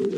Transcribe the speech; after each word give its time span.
Waktu 0.00 0.16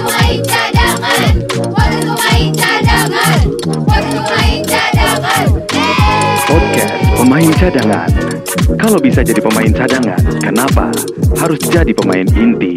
main 0.00 0.40
cadangan, 0.40 1.34
waktu 1.68 2.12
main 2.16 2.48
cadangan, 2.56 3.44
waktu 3.84 4.18
main 4.24 4.60
cadangan. 4.64 5.44
Podcast 6.48 6.96
Pemain 7.20 7.52
Cadangan. 7.60 8.08
Kalau 8.80 8.96
bisa 8.96 9.20
jadi 9.20 9.44
pemain 9.44 9.72
cadangan, 9.76 10.20
kenapa 10.40 10.88
harus 11.36 11.60
jadi 11.68 11.92
pemain 11.92 12.24
inti? 12.32 12.72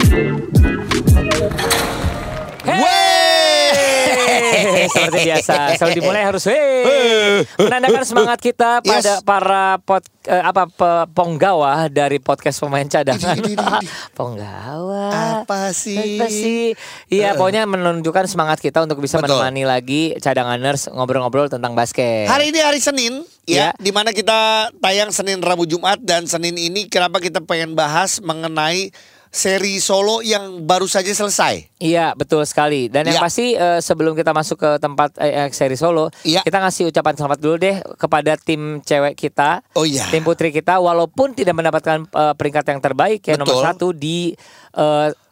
Seperti 4.93 5.19
biasa, 5.23 5.55
selalu 5.75 5.91
dimulai 5.95 6.23
harus 6.23 6.43
hey, 6.45 7.43
menandakan 7.57 8.03
semangat 8.03 8.39
kita 8.39 8.79
pada 8.81 9.17
Yes. 9.17 9.21
para 9.21 9.77
pot, 9.79 10.01
eh, 10.23 10.39
apa 10.39 10.65
pe- 10.65 11.07
penggawa 11.11 11.85
dari 11.87 12.17
podcast 12.17 12.57
pemain 12.59 12.83
cadangan. 12.83 13.37
Penggawa. 14.17 15.05
Apa 15.43 15.69
sih? 15.71 16.17
Apa 16.17 16.27
sih? 16.27 16.73
Iya, 17.07 17.35
pokoknya 17.35 17.65
menunjukkan 17.65 18.25
semangat 18.25 18.59
kita 18.59 18.81
untuk 18.81 18.99
bisa 18.99 19.17
Betul. 19.17 19.37
menemani 19.37 19.63
lagi 19.63 20.03
cadanganers 20.17 20.89
ngobrol-ngobrol 20.89 21.47
tentang 21.47 21.73
basket. 21.73 22.25
Hari 22.25 22.49
ini 22.49 22.59
hari 22.59 22.79
Senin 22.79 23.23
Ya. 23.45 23.69
ya, 23.69 23.77
di 23.77 23.93
mana 23.93 24.09
kita 24.09 24.71
tayang 24.81 25.13
Senin, 25.13 25.37
Rabu, 25.37 25.69
Jumat 25.69 26.01
dan 26.01 26.25
Senin 26.25 26.57
ini 26.57 26.89
kenapa 26.89 27.21
kita 27.21 27.45
pengen 27.45 27.77
bahas 27.77 28.17
mengenai 28.17 28.89
seri 29.35 29.77
solo 29.77 30.23
yang 30.23 30.63
baru 30.63 30.87
saja 30.87 31.11
selesai. 31.11 31.67
Iya 31.75 32.15
betul 32.15 32.39
sekali 32.41 32.87
dan 32.87 33.03
yang 33.03 33.19
Iya. 33.19 33.21
pasti 33.21 33.51
eh, 33.51 33.79
sebelum 33.79 34.15
kita 34.15 34.31
masuk 34.31 34.55
ke 34.55 34.69
tempat 34.77 35.11
eh, 35.19 35.43
eh, 35.43 35.49
seri 35.51 35.75
solo 35.75 36.07
Iya. 36.23 36.39
kita 36.39 36.55
ngasih 36.57 36.87
ucapan 36.87 37.13
selamat 37.13 37.39
dulu 37.39 37.55
deh 37.57 37.75
kepada 37.95 38.31
tim 38.37 38.79
cewek 38.79 39.13
kita 39.13 39.59
Oh 39.73 39.83
iya. 39.83 40.07
tim 40.07 40.23
putri 40.23 40.49
kita 40.49 40.79
walaupun 40.79 41.31
tidak 41.31 41.51
mendapatkan 41.51 42.07
eh, 42.07 42.33
peringkat 42.33 42.63
yang 42.65 42.79
terbaik 42.79 43.19
ya 43.21 43.35
nomor 43.35 43.59
satu 43.61 43.91
di 43.91 44.31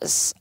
S- 0.02 0.35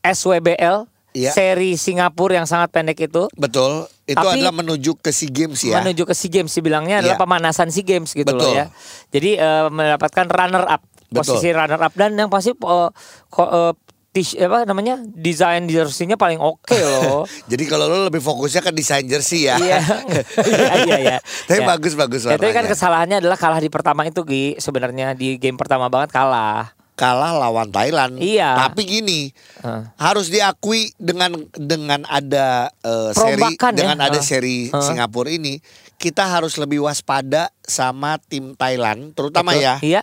SWBL 0.00 0.86
Iya. 1.10 1.32
seri 1.32 1.74
Singapura 1.74 2.36
yang 2.36 2.46
sangat 2.46 2.70
pendek 2.70 3.02
itu 3.02 3.26
Betul. 3.34 3.90
Itu 4.04 4.14
Tapi- 4.14 4.38
adalah 4.38 4.54
menuju 4.54 4.94
ke 4.94 5.10
SEA 5.10 5.26
Games 5.28 5.58
ya. 5.60 5.80
menuju 5.80 6.04
ke 6.04 6.14
SEA 6.14 6.30
Games 6.30 6.52
dibilangnya 6.52 7.02
adalah 7.02 7.16
Iya. 7.16 7.20
pemanasan 7.20 7.68
SEA 7.68 7.82
Games 7.84 8.12
gitu 8.12 8.28
loh 8.28 8.46
Betul. 8.46 8.54
ya 8.54 8.64
jadi 9.10 9.30
eh, 9.34 9.66
mendapatkan 9.66 10.26
runner 10.28 10.62
up 10.64 10.84
Betul. 11.08 11.34
posisi 11.34 11.48
runner 11.50 11.80
up 11.80 11.92
dan 11.92 12.12
yang 12.14 12.28
pasti 12.28 12.52
eh, 12.52 12.88
ko- 13.26 13.50
eh, 13.50 13.72
tis- 14.10 14.34
apa 14.34 14.64
namanya 14.64 14.98
desain 15.06 15.64
jersey-nya 15.64 16.14
paling 16.14 16.36
oke 16.36 16.72
loh 16.94 17.24
Jadi 17.44 17.64
kalau 17.64 17.86
lo 17.86 18.04
lebih 18.04 18.18
fokusnya 18.18 18.60
ke 18.60 18.70
desain 18.70 19.04
jersey 19.04 19.44
ya. 19.44 19.56
Iya, 19.56 19.78
iya, 20.44 20.74
iya, 20.82 20.96
iya. 20.98 21.18
Tapi 21.44 21.60
Ya. 21.60 21.66
bagus-bagus 21.66 22.20
Ya, 22.24 22.34
Tapi 22.34 22.50
kan 22.50 22.64
kesalahannya 22.64 23.18
adalah 23.18 23.36
kalah 23.36 23.56
di 23.56 23.68
pertama 23.68 24.02
itu 24.02 24.20
Gi. 24.22 24.56
Sebenarnya 24.56 25.12
di 25.12 25.36
game 25.36 25.56
pertama 25.56 25.86
banget 25.86 26.10
kalah. 26.10 26.72
Kalah 26.92 27.30
lawan 27.38 27.70
Thailand. 27.70 28.18
Iya. 28.18 28.58
Tapi 28.58 28.82
gini, 28.82 29.30
Heeh. 29.62 29.82
harus 29.96 30.28
diakui 30.28 30.90
dengan 30.96 31.30
dengan 31.52 32.02
ada 32.04 32.74
eh, 32.74 33.10
seri 33.12 33.54
ya. 33.54 33.70
dengan 33.70 33.98
ada 34.02 34.18
seri 34.18 34.66
Heeh. 34.66 34.82
Singapura 34.82 35.30
ini, 35.30 35.62
kita 35.94 36.26
harus 36.26 36.58
lebih 36.58 36.82
waspada 36.82 37.54
sama 37.60 38.18
tim 38.20 38.52
Thailand, 38.52 39.14
terutama 39.14 39.54
Betul. 39.54 39.62
ya. 39.62 39.74
Iya. 39.78 40.02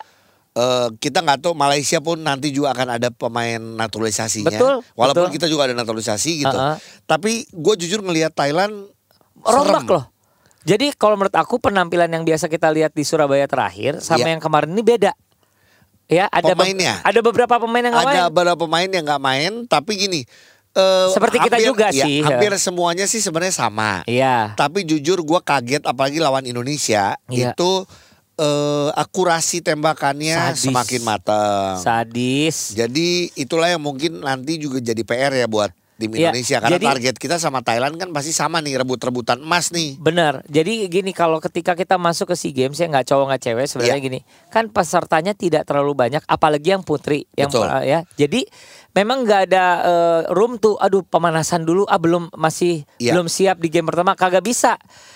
Eh, 0.56 0.88
kita 0.98 1.20
nggak 1.20 1.44
tahu 1.44 1.52
Malaysia 1.52 2.00
pun 2.00 2.16
nanti 2.16 2.48
juga 2.48 2.72
akan 2.72 2.96
ada 2.96 3.12
pemain 3.12 3.60
naturalisasinya. 3.60 4.48
Betul, 4.48 4.80
Walaupun 4.94 5.28
betul. 5.28 5.36
kita 5.36 5.48
juga 5.48 5.68
ada 5.68 5.76
naturalisasi 5.76 6.32
gitu. 6.40 6.56
Uh-uh. 6.56 6.80
Tapi 7.04 7.44
gue 7.46 7.76
jujur 7.78 8.00
ngelihat 8.00 8.32
Thailand 8.32 8.88
Rombak 9.38 9.84
serem. 9.84 9.92
loh. 9.92 10.06
Jadi 10.64 10.96
kalau 10.96 11.14
menurut 11.14 11.36
aku 11.36 11.60
penampilan 11.60 12.08
yang 12.08 12.24
biasa 12.24 12.48
kita 12.48 12.72
lihat 12.72 12.90
di 12.90 13.04
Surabaya 13.04 13.44
terakhir 13.46 14.00
sama 14.00 14.24
Iya. 14.24 14.32
yang 14.32 14.42
kemarin 14.42 14.72
ini 14.72 14.82
beda. 14.82 15.12
Ya, 16.06 16.32
ada 16.32 16.48
be- 16.48 16.64
Pemainnya? 16.64 17.04
ada 17.04 17.20
beberapa 17.20 17.56
pemain 17.58 17.82
yang 17.82 17.92
nggak 17.92 18.06
Ada 18.06 18.16
main. 18.16 18.30
beberapa 18.30 18.56
pemain 18.58 18.90
yang 18.90 19.04
nggak 19.04 19.22
main, 19.22 19.52
tapi 19.66 19.92
gini. 19.98 20.22
eh, 20.72 21.08
Seperti 21.10 21.38
kita 21.38 21.56
hampir- 21.56 21.68
juga 21.68 21.88
ya, 21.90 22.04
sih. 22.04 22.20
Hampir 22.20 22.52
semuanya 22.56 23.06
sih 23.06 23.20
sebenarnya 23.20 23.52
sama. 23.54 24.04
Iya. 24.06 24.56
Tapi 24.56 24.84
jujur 24.84 25.20
gue 25.20 25.40
kaget 25.42 25.84
apalagi 25.84 26.20
lawan 26.20 26.44
Indonesia 26.44 27.16
Iya. 27.28 27.52
itu 27.52 27.72
eh, 28.40 28.90
akurasi 28.96 29.64
tembakannya 29.64 30.56
Sadis. 30.56 30.64
semakin 30.68 31.02
matang. 31.04 31.80
Sadis. 31.80 32.76
Jadi 32.76 33.32
itulah 33.36 33.72
yang 33.72 33.84
mungkin 33.84 34.24
nanti 34.24 34.60
juga 34.60 34.84
jadi 34.84 35.02
PR 35.04 35.34
ya 35.36 35.48
buat 35.48 35.72
tim 35.96 36.12
Iya, 36.12 36.30
Indonesia 36.30 36.58
karena 36.60 36.76
jadi- 36.76 36.88
target 36.92 37.16
kita 37.16 37.36
sama 37.38 37.60
Thailand 37.60 37.96
kan 37.96 38.12
pasti 38.12 38.30
sama 38.30 38.60
nih 38.60 38.76
rebut-rebutan 38.76 39.40
emas 39.40 39.72
nih. 39.72 39.96
Benar. 39.96 40.44
Jadi 40.46 40.86
gini 40.86 41.12
kalau 41.12 41.40
ketika 41.40 41.72
kita 41.72 41.96
masuk 41.96 42.32
ke 42.32 42.36
SEA 42.36 42.52
Games 42.52 42.76
ya 42.76 42.86
nggak 42.86 43.06
cowok 43.06 43.26
nggak 43.30 43.42
cewek 43.42 43.66
sebenarnya 43.66 43.96
Iya. 43.96 44.04
gini. 44.04 44.20
Kan 44.50 44.68
pesertanya 44.70 45.32
tidak 45.32 45.64
terlalu 45.64 45.96
banyak 45.96 46.22
apalagi 46.26 46.72
yang 46.72 46.84
putri 46.84 47.24
yang 47.34 47.48
Betul. 47.48 47.66
uh, 47.66 47.80
ya. 47.82 48.04
Jadi 48.14 48.44
memang 48.92 49.24
nggak 49.24 49.42
ada 49.48 49.64
uh, 49.82 50.22
room 50.32 50.56
tuh 50.56 50.76
aduh 50.76 51.02
pemanasan 51.02 51.64
dulu 51.64 51.84
ah 51.86 51.96
belum 51.96 52.28
masih 52.34 52.84
Iya. 52.98 53.16
belum 53.16 53.28
siap 53.28 53.58
di 53.58 53.72
game 53.72 53.88
pertama 53.88 54.14
kagak 54.14 54.44
bisa. 54.44 54.76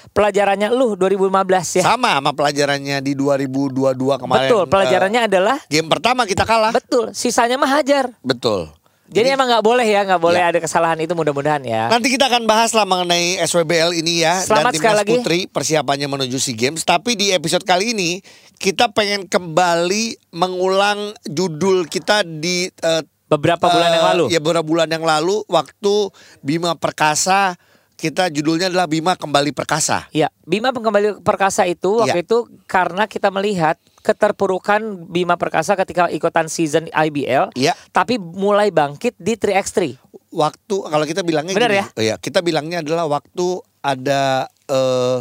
Pelajarannya 0.09 0.71
lu 0.71 0.95
2015 0.95 1.75
ya. 1.75 1.83
Sama 1.85 2.15
sama 2.15 2.31
pelajarannya 2.31 2.97
di 2.99 3.13
2022 3.13 4.17
kemarin. 4.17 4.47
Betul, 4.47 4.63
eh, 4.63 4.67
pelajarannya 4.67 5.21
adalah 5.27 5.57
game 5.67 5.85
pertama 5.87 6.23
kita 6.23 6.43
kalah. 6.43 6.71
betul, 6.71 7.11
sisanya 7.11 7.55
mah 7.55 7.69
hajar. 7.69 8.15
Betul. 8.21 8.71
Jadi, 9.09 9.27
emang 9.29 9.47
nggak 9.47 9.65
boleh 9.65 9.83
ya, 9.83 10.01
nggak 10.03 10.21
boleh 10.21 10.37
Iya. 10.37 10.49
ada 10.49 10.59
kesalahan 10.61 10.97
itu 10.97 11.11
mudah-mudahan 11.11 11.61
ya. 11.61 11.89
Nanti 11.89 12.07
kita 12.07 12.25
akan 12.25 12.45
bahas 12.45 12.69
lah 12.71 12.85
mengenai 12.85 13.41
SWBL 13.41 13.93
ini 13.95 14.21
ya 14.21 14.37
Selamat 14.39 14.69
dan 14.69 14.73
timnas 14.75 14.97
lagi. 14.97 15.11
putri 15.11 15.39
persiapannya 15.45 16.07
menuju 16.07 16.37
SEA 16.37 16.53
Games. 16.53 16.81
Tapi 16.81 17.13
di 17.13 17.29
episode 17.29 17.61
kali 17.61 17.91
ini 17.91 18.21
kita 18.55 18.89
pengen 18.89 19.25
kembali 19.25 20.29
mengulang 20.31 21.11
judul 21.23 21.85
kita 21.85 22.21
di 22.21 22.69
eh, 22.69 23.03
Beberapa 23.25 23.65
bulan 23.67 23.89
yang 23.91 24.01
eh, 24.01 24.09
lalu. 24.09 24.25
Ya 24.29 24.39
beberapa 24.39 24.65
bulan 24.65 24.89
yang 24.89 25.01
lalu 25.01 25.45
waktu 25.45 26.09
Bima 26.39 26.73
Perkasa 26.73 27.53
kita 27.93 28.25
judulnya 28.25 28.69
adalah 28.69 28.87
Bima 28.87 29.13
Kembali 29.13 29.51
Perkasa. 29.51 30.07
Ya, 30.09 30.31
Bima 30.41 30.71
Pengembali 30.71 31.19
Perkasa 31.19 31.67
itu 31.67 31.99
waktu 31.99 32.21
Iya. 32.21 32.25
itu 32.25 32.37
karena 32.63 33.05
kita 33.05 33.27
melihat 33.27 33.75
keterpurukan 33.99 34.79
Bima 35.05 35.35
Perkasa 35.35 35.75
ketika 35.75 36.07
ikutan 36.07 36.47
season 36.47 36.87
IBL, 36.87 37.53
Iya. 37.53 37.73
tapi 37.89 38.17
mulai 38.17 38.69
bangkit 38.69 39.15
di 39.15 39.35
3x3. 39.35 39.95
Waktu 40.29 40.75
kalau 40.83 41.05
kita 41.05 41.21
bilangnya 41.21 41.53
Benar 41.53 41.71
gini, 41.71 41.79
ya? 41.79 41.85
oh 41.89 42.03
ya, 42.03 42.15
kita 42.15 42.39
bilangnya 42.39 42.79
adalah 42.79 43.09
waktu 43.09 43.59
ada 43.81 44.45
eh, 44.67 45.19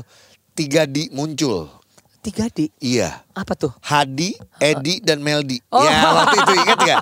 tiga 0.53 0.84
di 0.84 1.09
muncul. 1.11 1.71
3D. 2.21 2.75
Iya. 2.78 3.25
Apa 3.38 3.54
tuh? 3.54 3.71
Hadi, 3.87 4.34
Edi, 4.59 4.99
dan 4.99 5.22
Meldi. 5.22 5.62
Oh. 5.71 5.87
Ya 5.87 6.10
waktu 6.10 6.43
itu 6.43 6.53
ingat 6.59 6.78
gak? 6.82 6.99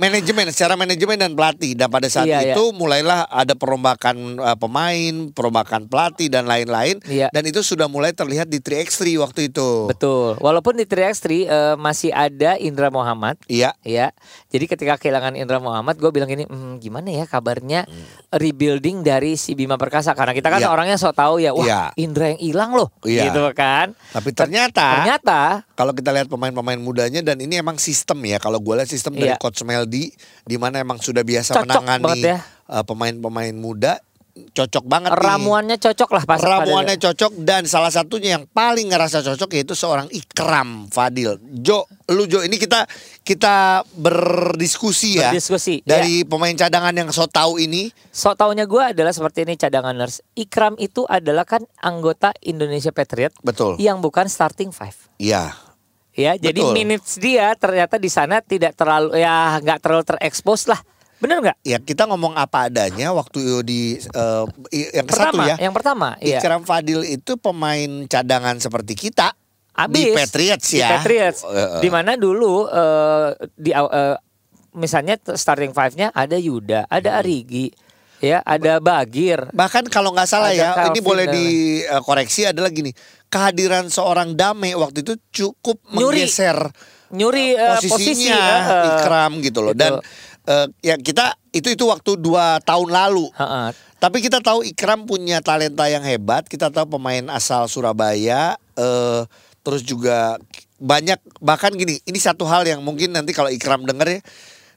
Manajemen, 0.00 0.48
secara 0.48 0.72
manajemen 0.72 1.20
dan 1.20 1.36
pelatih. 1.36 1.76
Dan 1.76 1.92
pada 1.92 2.08
saat 2.08 2.24
Iya, 2.24 2.56
itu 2.56 2.72
mulailah 2.72 3.28
ada 3.28 3.52
perombakan 3.52 4.40
uh, 4.40 4.56
pemain, 4.56 5.28
perombakan 5.36 5.84
pelatih 5.84 6.32
dan 6.32 6.48
lain-lain. 6.48 6.96
Iya. 7.04 7.28
Dan 7.28 7.44
itu 7.44 7.60
sudah 7.60 7.92
mulai 7.92 8.16
terlihat 8.16 8.48
di 8.48 8.56
3x3 8.56 9.20
waktu 9.20 9.52
itu. 9.52 9.92
Betul. 9.92 10.40
Walaupun 10.40 10.80
di 10.80 10.88
3x3 10.88 11.26
eh, 11.28 11.74
masih 11.76 12.08
ada 12.08 12.56
Indra 12.56 12.88
Muhammad. 12.88 13.36
Iya. 13.44 13.76
Ya, 13.84 14.16
jadi 14.48 14.64
ketika 14.64 14.96
kehilangan 14.96 15.36
Indra 15.36 15.60
Muhammad, 15.60 16.00
gue 16.00 16.08
bilang 16.08 16.30
gini, 16.30 16.48
"Hmm, 16.48 16.80
gimana 16.80 17.12
ya 17.12 17.28
kabarnya 17.28 17.84
rebuilding 18.30 19.02
dari 19.02 19.34
si 19.36 19.52
Bima 19.52 19.76
Perkasa? 19.76 20.14
Karena 20.14 20.32
kita 20.32 20.48
kan 20.48 20.62
Iya. 20.62 20.70
orangnya 20.70 20.96
so 20.96 21.10
tahu 21.12 21.42
ya, 21.42 21.52
wah 21.52 21.66
Iya. 21.66 21.82
Indra 21.98 22.32
yang 22.32 22.40
hilang 22.40 22.70
loh, 22.72 22.88
Iya. 23.02 23.28
gitu 23.28 23.42
kan? 23.52 23.92
Tapi 24.14 24.30
ternyata, 24.32 25.02
Ternyata 25.02 25.40
kalau 25.74 25.90
kita 25.90 26.10
lihat 26.10 26.28
pemain-pemain 26.28 26.78
mudanya 26.78 27.20
dan 27.20 27.36
ini 27.38 27.58
emang 27.58 27.76
sistem 27.76 28.18
ya. 28.22 28.38
Kalau 28.38 28.58
gue 28.58 28.74
lihat 28.76 28.90
sistem 28.90 29.14
dari 29.14 29.34
Iya. 29.34 29.40
Coach 29.40 29.62
Meldi, 29.62 30.12
di 30.44 30.56
mana 30.56 30.78
emang 30.78 30.98
sudah 30.98 31.22
biasa 31.22 31.56
Cocok 31.56 31.64
menangani 31.66 32.20
ya. 32.22 32.38
uh, 32.66 32.84
pemain-pemain 32.84 33.54
muda, 33.54 33.98
cocok 34.48 34.84
banget 34.84 35.10
nih. 35.10 35.20
ramuannya 35.20 35.76
cocok 35.76 36.10
lah 36.10 36.24
pas 36.24 36.38
Ramuannya 36.38 36.96
pada- 36.96 37.04
cocok 37.10 37.32
dan 37.40 37.62
salah 37.64 37.88
satunya 37.88 38.34
yang 38.34 38.44
paling 38.46 38.88
ngerasa 38.88 39.20
cocok 39.20 39.50
yaitu 39.52 39.72
seorang 39.72 40.08
Ikram 40.08 40.88
Fadil. 40.88 41.36
Jo, 41.56 41.84
lu 42.08 42.24
Jo 42.24 42.40
ini 42.40 42.56
kita 42.56 42.88
kita 43.20 43.84
berdiskusi 43.92 45.18
ya. 45.18 45.30
Berdiskusi, 45.30 45.82
Dari 45.82 46.24
pemain 46.24 46.52
cadangan 46.52 46.92
yang 46.92 47.08
so 47.10 47.24
tahu 47.24 47.58
ini. 47.58 47.92
So 48.08 48.32
taunya 48.32 48.64
gue 48.64 48.80
adalah 48.80 49.10
seperti 49.10 49.44
ini 49.44 49.54
cadanganers. 49.54 50.24
Ikram 50.34 50.74
itu 50.76 51.04
adalah 51.04 51.44
kan 51.44 51.62
anggota 51.78 52.32
Indonesia 52.40 52.90
Patriot 52.90 53.34
Betul. 53.40 53.76
yang 53.76 54.00
bukan 54.00 54.26
starting 54.26 54.70
five. 54.70 54.96
Iya. 55.16 55.54
Ya, 56.10 56.34
jadi 56.34 56.58
Betul. 56.58 56.74
minutes 56.74 57.16
dia 57.16 57.54
ternyata 57.54 57.96
di 57.96 58.10
sana 58.10 58.42
tidak 58.42 58.74
terlalu 58.74 59.14
ya 59.16 59.56
nggak 59.56 59.78
terlalu 59.78 60.04
terekspos 60.04 60.66
lah. 60.66 60.80
Bener 61.20 61.36
nggak? 61.38 61.56
Ya 61.62 61.76
kita 61.76 62.04
ngomong 62.04 62.32
apa 62.34 62.66
adanya 62.66 63.12
waktu 63.12 63.60
di 63.60 64.00
i- 64.70 64.90
yang 64.90 65.04
ke 65.04 65.12
satu 65.12 65.36
Pertama, 65.36 65.42
ya. 65.46 65.56
yang 65.60 65.74
pertama, 65.76 66.08
iya. 66.18 66.40
Ikram 66.40 66.64
Fadil 66.64 67.04
itu 67.04 67.36
pemain 67.36 67.90
cadangan 68.06 68.56
seperti 68.56 68.96
kita 68.98 69.36
Abis, 69.70 70.00
di 70.00 70.04
Patriots 70.10 70.66
di 70.66 70.80
ya. 70.80 70.96
Patriots. 70.96 71.44
Eh, 71.44 71.52
eh. 71.52 71.80
Di 71.80 71.88
mana 71.88 72.16
dulu 72.16 72.64
eh, 72.66 73.28
di 73.52 73.70
eh, 73.70 74.16
misalnya 74.72 75.20
starting 75.20 75.70
five-nya 75.70 76.08
ada 76.10 76.34
Yuda, 76.34 76.86
ada 76.86 77.10
Hmm. 77.10 77.20
Arigi. 77.20 77.68
Ya, 78.20 78.44
ada 78.44 78.76
Bagir. 78.78 79.48
Bahkan 79.48 79.88
kalau 79.88 80.12
nggak 80.12 80.28
salah 80.28 80.52
Ada 80.52 80.56
ya, 80.56 80.68
ini 80.68 80.76
Calvin 80.92 81.04
boleh 81.04 81.24
dan- 81.24 81.36
dikoreksi 81.36 82.40
adalah 82.46 82.68
gini. 82.68 82.92
Kehadiran 83.26 83.88
seorang 83.88 84.36
Dame 84.36 84.72
waktu 84.74 85.00
itu 85.00 85.16
cukup 85.30 85.80
Nyuri. 85.88 86.20
menggeser 86.20 86.68
Nyuri 87.10 87.56
posisi. 87.56 87.88
posisinya 87.88 88.40
eh, 88.60 88.88
Ikram 88.92 89.40
gitu 89.40 89.60
loh. 89.62 89.72
Dan 89.72 90.04
eh, 90.50 90.66
ya 90.82 90.94
kita 90.98 91.38
itu 91.54 91.70
itu 91.70 91.84
waktu 91.86 92.18
dua 92.18 92.58
tahun 92.66 92.90
lalu. 92.90 93.30
Heeh. 93.38 93.70
Tapi 94.00 94.18
kita 94.24 94.42
tahu 94.42 94.64
Ikram 94.64 95.06
punya 95.06 95.38
talenta 95.44 95.86
yang 95.86 96.02
hebat. 96.02 96.48
Kita 96.48 96.72
tahu 96.72 96.98
pemain 96.98 97.30
asal 97.30 97.70
Surabaya. 97.70 98.58
eh 98.74 99.22
terus 99.60 99.84
juga 99.84 100.40
banyak 100.80 101.20
bahkan 101.38 101.70
gini. 101.76 102.00
Ini 102.02 102.18
satu 102.18 102.48
hal 102.48 102.64
yang 102.64 102.80
mungkin 102.80 103.12
nanti 103.12 103.36
kalau 103.36 103.52
Ikram 103.52 103.84
denger 103.84 104.08
ya. 104.08 104.20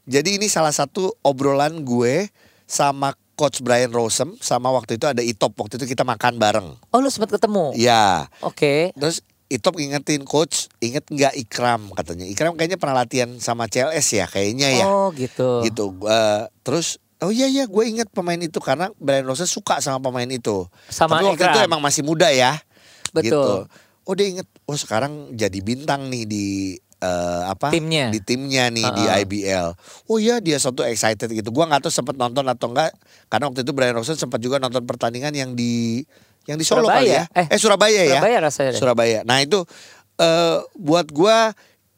Jadi 0.03 0.35
ini 0.35 0.51
salah 0.51 0.75
satu 0.75 1.15
obrolan 1.23 1.87
gue 1.87 2.27
sama 2.67 3.15
Coach 3.33 3.63
Brian 3.63 3.89
Rosem 3.89 4.35
sama 4.43 4.69
waktu 4.69 4.99
itu 4.99 5.07
ada 5.09 5.23
Itop 5.23 5.55
waktu 5.57 5.79
itu 5.79 5.95
kita 5.95 6.03
makan 6.03 6.37
bareng. 6.37 6.67
Oh, 6.91 6.99
lu 6.99 7.07
sempat 7.07 7.31
ketemu. 7.33 7.71
Ya. 7.73 8.27
Oke. 8.43 8.91
Terus 8.93 9.23
Itop 9.53 9.77
ngingetin 9.77 10.25
coach, 10.25 10.65
inget 10.81 11.05
nggak 11.05 11.37
Ikram 11.37 11.93
katanya. 11.93 12.25
Ikram 12.25 12.57
kayaknya 12.57 12.81
pernah 12.81 13.05
latihan 13.05 13.29
sama 13.37 13.69
CLS 13.69 14.07
ya 14.17 14.25
kayaknya 14.25 14.81
ya. 14.81 14.85
Oh, 14.89 15.13
gitu. 15.13 15.61
Gitu. 15.61 15.93
Eh, 16.09 16.43
terus 16.65 16.97
oh 17.21 17.29
iya 17.29 17.45
iya 17.45 17.69
gue 17.69 17.83
inget 17.85 18.09
pemain 18.09 18.41
itu 18.41 18.57
karena 18.57 18.89
Brian 18.97 19.23
Rose 19.29 19.45
suka 19.45 19.77
sama 19.77 20.01
pemain 20.01 20.25
itu. 20.25 20.65
Sama 20.89 21.21
Tapi 21.21 21.29
waktu 21.29 21.45
Ikram. 21.45 21.53
itu 21.53 21.59
emang 21.69 21.81
masih 21.85 22.01
muda 22.01 22.33
ya. 22.33 22.57
Betul. 23.13 23.29
Gitu. 23.29 23.41
Oh 24.03 24.13
dia 24.17 24.27
inget, 24.27 24.47
oh 24.67 24.75
sekarang 24.75 25.31
jadi 25.31 25.59
bintang 25.63 26.09
nih 26.09 26.25
di 26.27 26.45
eh, 26.99 27.41
apa? 27.45 27.69
Timnya. 27.69 28.09
Di 28.09 28.19
timnya 28.19 28.67
nih 28.73 28.89
di 28.89 29.03
Uh-uh. 29.05 29.21
IBL. 29.21 29.67
Oh 30.09 30.17
iya 30.17 30.41
dia 30.41 30.57
satu 30.57 30.81
excited 30.81 31.29
gitu. 31.29 31.53
Gua 31.53 31.69
nggak 31.69 31.87
tahu 31.87 31.93
sempat 31.93 32.17
nonton 32.17 32.43
atau 32.49 32.73
enggak 32.73 32.91
karena 33.29 33.53
waktu 33.53 33.61
itu 33.61 33.71
Brian 33.71 33.93
Rose 33.93 34.17
sempat 34.17 34.41
juga 34.41 34.57
nonton 34.57 34.83
pertandingan 34.83 35.31
yang 35.31 35.53
di 35.53 36.03
yang 36.49 36.57
di 36.59 36.65
Solo 36.67 36.87
kali 36.87 37.11
ya. 37.11 37.25
Surabaya. 37.27 37.39
Eh, 37.39 37.45
Eh, 37.55 37.59
Surabaya 37.59 38.01
ya. 38.03 38.09
Surabaya 38.19 38.37
rasanya 38.43 38.69
deh. 38.75 38.79
Surabaya. 38.79 39.19
Nah 39.23 39.37
itu 39.39 39.59
eh 40.19 40.57
buat 40.77 41.09
gua 41.09 41.51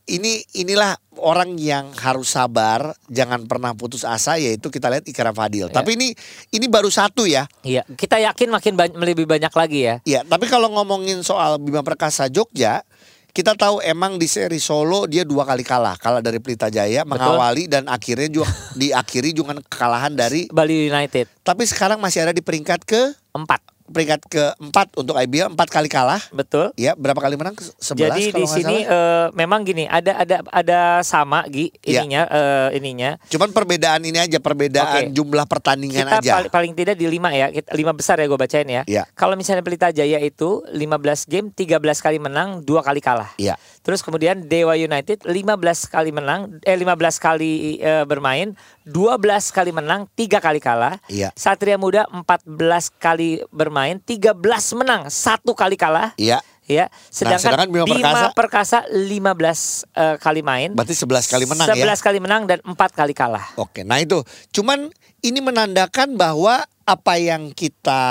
ini 0.05 0.45
inilah 0.53 0.93
orang 1.17 1.57
yang 1.57 1.89
harus 1.97 2.37
sabar, 2.37 2.93
jangan 3.09 3.49
pernah 3.49 3.73
putus 3.73 4.05
asa 4.05 4.37
yaitu 4.37 4.69
kita 4.69 4.93
lihat 4.93 5.05
Ikram 5.09 5.33
Fadil. 5.33 5.73
Ya. 5.73 5.81
Tapi 5.81 5.97
ini 5.97 6.13
ini 6.53 6.65
baru 6.69 6.93
satu 6.93 7.25
ya. 7.25 7.49
Iya, 7.65 7.81
kita 7.97 8.21
yakin 8.21 8.53
makin 8.53 8.73
banyak, 8.77 8.95
lebih 9.01 9.25
banyak 9.25 9.49
lagi 9.49 9.79
ya. 9.81 9.95
Iya, 10.05 10.21
tapi 10.21 10.45
kalau 10.45 10.69
ngomongin 10.69 11.25
soal 11.25 11.57
Bima 11.57 11.81
Perkasa 11.81 12.29
Jogja, 12.29 12.85
kita 13.33 13.57
tahu 13.57 13.81
emang 13.81 14.21
di 14.21 14.29
seri 14.29 14.61
Solo 14.61 15.09
dia 15.09 15.25
dua 15.25 15.41
kali 15.43 15.65
kalah, 15.65 15.97
kalah 15.97 16.21
dari 16.21 16.37
Pelita 16.37 16.69
Jaya, 16.69 17.01
mengawali 17.01 17.65
dan 17.65 17.89
akhirnya 17.89 18.29
juga 18.29 18.47
diakhiri 18.79 19.33
juga 19.33 19.57
kekalahan 19.59 20.13
dari. 20.13 20.47
Bali 20.53 20.87
United 20.87 21.41
Tapi 21.41 21.65
sekarang 21.65 21.97
masih 21.97 22.29
ada 22.29 22.31
di 22.31 22.45
peringkat 22.45 22.85
ke 22.85 23.01
empat, 23.33 23.59
peringkat 23.85 24.21
keempat 24.25 24.87
untuk 24.95 25.13
IBL, 25.13 25.47
empat 25.47 25.69
kali 25.69 25.85
kalah. 25.85 26.17
betul. 26.31 26.73
Ya, 26.75 26.93
berapa 26.93 27.17
kali 27.17 27.33
menang? 27.33 27.53
Sebelas 27.75 28.11
Jadi 28.11 28.23
kalau 28.27 28.39
di 28.39 28.45
sini 28.47 28.77
salah. 28.81 29.25
eh, 29.25 29.27
memang 29.33 29.61
gini, 29.61 29.85
ada 29.85 30.17
ada 30.17 30.37
ada 30.45 30.79
sama 31.01 31.45
Gi 31.45 31.69
Iya. 31.79 32.01
ininya 32.01 32.21
eh, 32.25 32.69
ininya. 32.75 33.11
Cuman 33.27 33.49
perbedaan 33.49 34.01
ini 34.01 34.17
aja, 34.17 34.37
perbedaan 34.37 35.07
Oke. 35.07 35.13
jumlah 35.13 35.45
pertandingan 35.45 36.05
Kita 36.07 36.17
aja. 36.19 36.31
paling, 36.35 36.51
paling 36.51 36.73
tidak 36.73 36.95
di 36.95 37.05
lima 37.07 37.29
ya, 37.29 37.47
kita- 37.49 37.71
lima 37.73 37.91
besar 37.91 38.17
ya 38.17 38.25
gue 38.25 38.35
bacain 38.35 38.65
ya. 38.65 38.81
Iya. 38.83 39.03
Kalau 39.13 39.33
misalnya 39.33 39.61
Pelita 39.61 39.89
Jaya 39.89 40.17
itu 40.17 40.65
15 40.67 41.25
game, 41.25 41.47
13 41.49 41.77
kali 41.99 42.17
menang, 42.17 42.61
dua 42.61 42.81
kali 42.81 42.99
kalah. 42.99 43.31
Iya. 43.37 43.53
Terus 43.85 44.01
kemudian 44.01 44.49
Dewa 44.49 44.73
United 44.73 45.21
15 45.29 45.93
kali 45.93 46.09
menang, 46.09 46.57
eh 46.65 46.73
15 46.73 47.21
kali 47.21 47.77
eh, 47.77 48.01
bermain, 48.09 48.57
12 48.81 49.53
kali 49.53 49.69
menang, 49.69 50.09
tiga 50.17 50.41
kali 50.41 50.57
kalah. 50.57 50.97
Iya. 51.05 51.29
Satria 51.37 51.77
Muda 51.77 52.09
14 52.09 52.49
kali 52.97 53.45
bermain, 53.53 54.01
13 54.01 54.41
menang, 54.73 55.05
satu 55.13 55.53
kali 55.53 55.77
kalah. 55.77 56.17
Iya. 56.17 56.41
Ya, 56.65 56.89
sedangkan, 57.13 57.41
sedangkan 57.45 57.69
Bima 57.69 57.85
Bima 57.85 58.09
Perkasa- 58.33 58.33
Perkasa 58.33 58.79
15 58.89 59.85
eh, 59.93 60.17
kali 60.17 60.41
main, 60.41 60.73
Berarti 60.73 60.97
11 60.97 61.29
kali 61.29 61.45
menang 61.45 61.67
ya. 61.69 61.85
11 61.93 62.01
kali 62.01 62.17
menang 62.17 62.49
dan 62.49 62.59
4 62.65 62.89
kali 62.91 63.13
kalah. 63.13 63.53
Oke, 63.55 63.85
nah 63.85 64.01
itu. 64.01 64.25
Cuman 64.49 64.89
ini 65.21 65.39
menandakan 65.39 66.17
bahwa 66.17 66.65
apa 66.85 67.13
yang 67.17 67.49
kita 67.49 68.01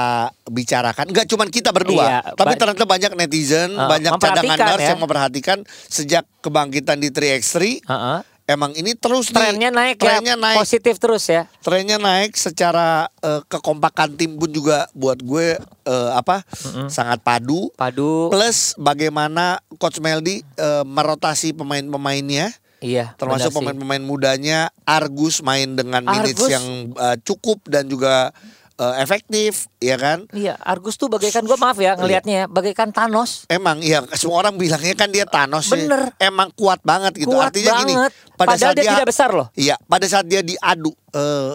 bicarakan, 0.46 1.06
nggak 1.06 1.26
cuman 1.26 1.46
kita 1.46 1.70
berdua, 1.70 2.02
Iya, 2.02 2.18
tapi 2.34 2.54
ternyata 2.54 2.82
banyak 2.82 3.14
netizen, 3.14 3.70
Uh, 3.70 3.86
banyak 3.86 4.10
cadangan 4.18 4.78
ya. 4.78 4.90
yang 4.90 4.98
memperhatikan 4.98 5.58
sejak 5.86 6.26
kebangkitan 6.38 6.98
di 6.98 7.10
3x3, 7.10 7.82
Heeh. 7.82 8.18
Emang 8.44 8.76
ini 8.76 8.92
terus 8.92 9.32
nih, 9.32 9.36
Trennya 9.40 9.70
naik 9.72 9.96
trennya 9.96 10.36
ya, 10.36 10.40
naik, 10.40 10.58
positif 10.60 11.00
terus 11.00 11.24
ya. 11.28 11.48
trennya 11.64 11.96
naik 11.96 12.36
secara 12.36 13.08
eh, 13.24 13.40
kekompakan 13.48 14.16
tim 14.20 14.36
pun 14.36 14.52
juga 14.52 14.88
buat 14.92 15.18
gue 15.20 15.56
eh, 15.60 16.10
apa 16.12 16.44
sangat 16.92 17.24
padu. 17.24 17.72
Padu, 17.74 18.28
Plus 18.28 18.76
bagaimana 18.76 19.60
Coach 19.80 20.00
Meldi 20.00 20.44
eh, 20.56 20.84
merotasi 20.84 21.56
pemain-pemainnya. 21.56 22.52
iya. 22.84 23.16
termasuk 23.16 23.48
pemain-pemain 23.56 24.04
mudanya 24.04 24.68
Argus 24.84 25.40
main 25.40 25.72
dengan 25.72 26.04
minutes 26.04 26.36
Argus. 26.36 26.52
yang 26.52 26.92
uh, 27.00 27.16
cukup 27.24 27.64
dan 27.64 27.88
juga 27.88 28.28
uh, 28.76 28.94
efektif 28.96 29.66
ya 29.78 29.94
kan 29.94 30.26
Iya, 30.30 30.54
Argus 30.56 30.94
tuh 30.94 31.06
bagaikan 31.06 31.42
gue 31.42 31.54
maaf 31.54 31.76
ya 31.76 31.94
ngelihatnya 31.94 32.34
ya, 32.34 32.46
bagaikan 32.46 32.90
Thanos. 32.90 33.46
emang 33.46 33.78
iya 33.78 34.02
semua 34.12 34.40
orang 34.40 34.54
bilangnya 34.54 34.94
kan 34.94 35.08
dia 35.08 35.24
Thanos 35.24 35.66
ya. 35.66 35.76
Bener. 35.76 36.02
emang 36.18 36.50
kuat 36.52 36.80
banget 36.80 37.14
gitu 37.16 37.30
Kuat 37.30 37.50
artinya 37.50 37.72
gini 37.80 37.94
banget. 37.94 38.12
pada 38.32 38.48
Padahal 38.50 38.60
saat 38.60 38.76
dia 38.76 38.90
tidak 38.90 39.08
besar 39.08 39.30
loh. 39.30 39.48
iya 39.54 39.76
pada 39.84 40.06
saat 40.06 40.24
dia 40.24 40.40
diadu 40.40 40.90
eh, 41.12 41.54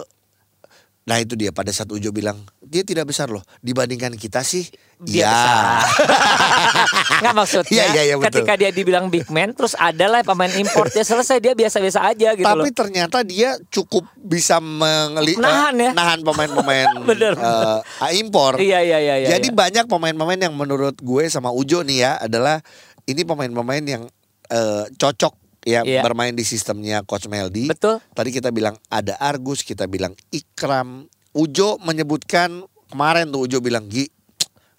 nah 1.02 1.16
itu 1.16 1.34
dia 1.34 1.50
pada 1.50 1.70
saat 1.70 1.88
Ujo 1.88 2.08
bilang 2.08 2.38
dia 2.70 2.82
tidak 2.82 3.02
besar 3.04 3.26
loh 3.26 3.42
dibandingkan 3.58 4.14
kita 4.14 4.40
sih 4.40 4.62
Dia 4.96 5.26
iya 5.26 5.26
besar. 5.26 5.82
Nggak 7.20 7.34
maksudnya 7.34 7.72
Iya, 7.74 7.84
iya, 7.90 8.02
iya, 8.04 8.14
betul. 8.14 8.26
ketika 8.30 8.52
dia 8.54 8.70
dibilang 8.70 9.08
big 9.08 9.26
man 9.26 9.50
terus 9.50 9.74
ada 9.74 10.06
lah 10.06 10.20
pemain 10.22 10.52
import 10.52 10.88
dia 10.88 11.02
selesai 11.02 11.40
dia 11.40 11.52
biasa-biasa 11.52 11.98
aja 12.06 12.28
gitu 12.32 12.46
Tapi 12.46 12.62
loh. 12.62 12.76
ternyata 12.76 13.18
dia 13.20 13.58
cukup 13.68 14.06
bisa 14.14 14.60
mengeli 14.60 15.34
Nahan 15.34 15.74
ya. 15.74 15.90
nahan 15.92 16.20
pemain-pemain 16.20 16.88
Bener. 17.10 17.34
eh, 17.34 17.80
impor. 18.16 18.56
Iya 18.56 18.78
iya 18.80 18.98
iya 19.00 19.14
iya. 19.18 19.28
Jadi 19.32 19.50
iya. 19.50 19.56
banyak 19.56 19.84
pemain-pemain 19.86 20.40
yang 20.40 20.54
menurut 20.54 20.94
gue 20.94 21.24
sama 21.26 21.50
Ujo 21.50 21.82
nih 21.82 21.98
ya 22.00 22.12
adalah 22.20 22.62
ini 23.04 23.26
pemain-pemain 23.26 23.82
yang 23.82 24.02
eh, 24.46 24.84
cocok 24.94 25.34
ya 25.60 25.82
Iya. 25.82 26.00
bermain 26.00 26.32
di 26.32 26.40
sistemnya 26.40 27.02
Coach 27.02 27.26
Meldi. 27.26 27.68
Betul. 27.68 28.00
Tadi 28.10 28.30
kita 28.30 28.48
bilang 28.48 28.78
ada 28.86 29.16
Argus, 29.18 29.60
kita 29.60 29.84
bilang 29.84 30.14
Ikram. 30.30 31.04
Ujo 31.30 31.78
menyebutkan 31.78 32.62
kemarin 32.88 33.30
tuh 33.30 33.46
Ujo 33.46 33.62
bilang 33.62 33.86
Gi, 33.86 34.10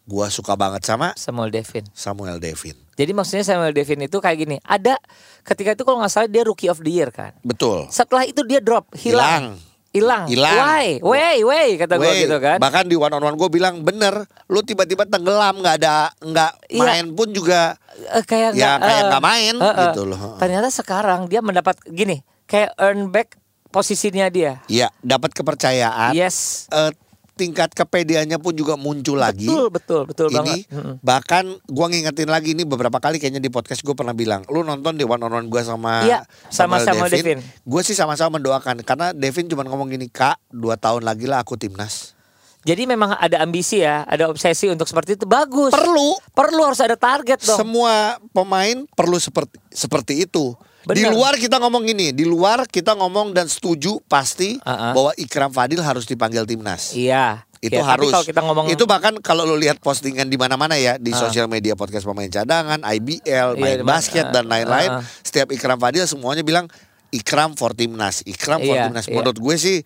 gua 0.03 0.27
suka 0.27 0.53
banget 0.53 0.83
sama 0.83 1.15
Samuel 1.15 1.47
Devin. 1.49 1.87
Samuel 1.91 2.37
Devin. 2.37 2.75
Jadi 2.93 3.11
maksudnya 3.11 3.41
Samuel 3.41 3.71
Devin 3.71 4.03
itu 4.03 4.19
kayak 4.19 4.37
gini, 4.37 4.57
ada 4.61 4.99
ketika 5.41 5.71
itu 5.71 5.81
kalau 5.81 6.03
nggak 6.03 6.11
salah 6.11 6.27
dia 6.27 6.43
rookie 6.43 6.67
of 6.67 6.77
the 6.79 6.91
year 6.91 7.07
kan. 7.07 7.31
Betul. 7.41 7.87
Setelah 7.87 8.27
itu 8.27 8.43
dia 8.43 8.59
drop, 8.59 8.91
hilang. 8.93 9.55
Hilang. 9.91 10.23
Hilang. 10.27 10.55
Why? 10.55 10.87
Why? 11.03 11.35
Why? 11.43 11.67
Kata 11.75 11.99
gue 11.99 12.03
Wey, 12.05 12.23
gitu 12.23 12.39
kan. 12.39 12.59
Bahkan 12.59 12.87
di 12.87 12.95
one 12.95 13.11
on 13.11 13.19
one 13.21 13.35
gue 13.35 13.49
bilang 13.49 13.83
bener, 13.83 14.23
lu 14.47 14.59
tiba-tiba 14.61 15.03
tenggelam 15.03 15.59
nggak 15.59 15.75
ada 15.83 16.11
nggak 16.15 16.51
Iya. 16.71 16.79
main 16.79 17.05
pun 17.11 17.27
juga 17.31 17.75
Eh, 17.91 18.23
kayak 18.23 18.55
Ya, 18.55 18.75
nggak, 18.75 18.87
kayak 18.87 18.95
eh, 18.95 19.07
nggak 19.07 19.23
main 19.23 19.55
eh, 19.55 19.67
eh. 19.67 19.83
gitu 19.87 20.01
loh. 20.05 20.39
Ternyata 20.39 20.67
sekarang 20.69 21.27
dia 21.27 21.43
mendapat 21.43 21.75
gini, 21.87 22.23
kayak 22.47 22.71
earn 22.77 23.11
back 23.11 23.35
posisinya 23.71 24.27
dia. 24.27 24.59
ya 24.67 24.91
dapat 24.99 25.31
kepercayaan. 25.31 26.11
Yes. 26.11 26.67
Eh, 26.67 26.91
tingkat 27.31 27.73
kepedeannya 27.73 28.37
pun 28.37 28.53
juga 28.53 28.75
muncul 28.75 29.17
lagi. 29.17 29.49
Betul, 29.49 29.71
betul, 29.71 30.01
betul 30.05 30.27
ini 30.29 30.61
banget. 30.61 31.01
Bahkan 31.01 31.43
gua 31.65 31.89
ngingetin 31.89 32.29
lagi 32.29 32.53
ini 32.53 32.61
beberapa 32.61 32.93
kali 32.95 33.17
kayaknya 33.17 33.39
di 33.39 33.49
podcast 33.49 33.81
gue 33.81 33.91
pernah 33.91 34.13
bilang 34.13 34.45
lu 34.45 34.61
nonton 34.61 34.93
di 34.93 35.01
one 35.01 35.17
on 35.19 35.33
one 35.33 35.47
gue 35.47 35.61
sama 35.61 36.05
Iya, 36.05 36.21
sama 36.47 36.77
Samuel 36.77 37.09
Devin. 37.09 37.39
gue 37.41 37.81
sih 37.81 37.97
sama-sama 37.97 38.37
mendoakan 38.37 38.83
karena 38.83 39.09
Devin 39.09 39.47
cuma 39.47 39.63
ngomong 39.63 39.89
gini 39.89 40.05
kak 40.05 40.37
dua 40.47 40.77
tahun 40.77 41.01
lagi 41.01 41.25
lah 41.25 41.41
aku 41.41 41.55
timnas 41.55 42.13
Jadi 42.61 42.85
memang 42.85 43.17
ada 43.17 43.41
ambisi 43.41 43.81
ya, 43.81 44.05
ada 44.05 44.29
obsesi 44.29 44.69
untuk 44.69 44.85
seperti 44.85 45.17
itu 45.17 45.25
bagus. 45.25 45.73
perlu 45.73 46.13
Perlu 46.29 46.61
harus 46.61 46.77
ada 46.77 46.93
target 46.93 47.41
dong. 47.41 47.57
semua 47.57 48.21
pemain 48.29 48.85
perlu 48.93 49.17
seperti 49.17 49.57
seperti 49.67 50.29
itu 50.29 50.53
di 50.83 51.01
Benar. 51.01 51.13
luar 51.13 51.33
kita 51.35 51.57
ngomong 51.57 51.83
gini 51.83 52.09
di 52.09 52.23
luar 52.23 52.65
kita 52.65 52.93
ngomong 52.93 53.31
dan 53.31 53.45
setuju 53.45 54.01
pasti 54.03 54.57
Uh-uh. 54.57 54.93
bahwa 54.93 55.11
Ikram 55.15 55.49
Fadil 55.49 55.77
harus 55.77 56.03
dipanggil 56.03 56.41
timnas 56.43 56.91
Iya. 56.91 57.45
itu 57.57 57.77
Ya, 57.77 57.85
harus 57.85 58.09
kalau 58.09 58.25
kita 58.25 58.41
ngomong 58.41 58.65
itu 58.67 58.83
bahkan 58.85 59.13
kalau 59.17 59.45
lu 59.45 59.53
lihat 59.53 59.77
postingan 59.77 60.25
di 60.25 60.35
mana-mana 60.35 60.73
ya 60.75 60.97
di 60.97 61.09
Ah. 61.09 61.21
sosial 61.21 61.45
media 61.45 61.73
podcast 61.73 62.03
pemain 62.03 62.25
cadangan 62.27 62.81
IBL 62.81 63.21
Iya, 63.21 63.53
main 63.53 63.77
di 63.77 63.85
basket 63.85 64.25
ah, 64.27 64.33
dan 64.33 64.45
lain-lain 64.45 64.89
setiap 65.21 65.49
Ikram 65.49 65.77
Fadil 65.77 66.03
semuanya 66.03 66.41
bilang 66.41 66.65
Ikram 67.09 67.53
for 67.53 67.71
timnas 67.71 68.21
Ikram 68.23 68.59
for 68.59 68.73
Iya, 68.73 68.87
timnas 68.87 69.05
iya. 69.05 69.13
menurut 69.13 69.37
gue 69.37 69.55
sih 69.55 69.77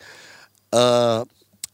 eh 0.72 1.20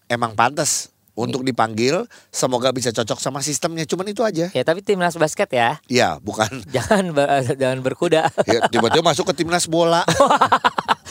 emang 0.07 0.33
pantas 0.33 0.90
untuk 1.13 1.43
dipanggil 1.43 2.07
semoga 2.27 2.71
bisa 2.71 2.89
cocok 2.89 3.19
sama 3.19 3.39
sistemnya. 3.39 3.83
Cuman 3.83 4.07
itu 4.07 4.21
aja. 4.21 4.47
Ya 4.49 4.63
tapi 4.63 4.79
timnas 4.79 5.15
basket 5.15 5.51
ya, 5.51 5.77
ya 5.85 6.17
bukan. 6.17 6.49
Jangan 6.71 7.11
ber- 7.11 7.29
jangan 7.61 7.79
berkuda. 7.81 8.31
ya, 8.43 8.67
tiba-tiba 8.67 9.03
masuk 9.03 9.29
ke 9.29 9.43
timnas 9.43 9.65
bola 9.65 10.03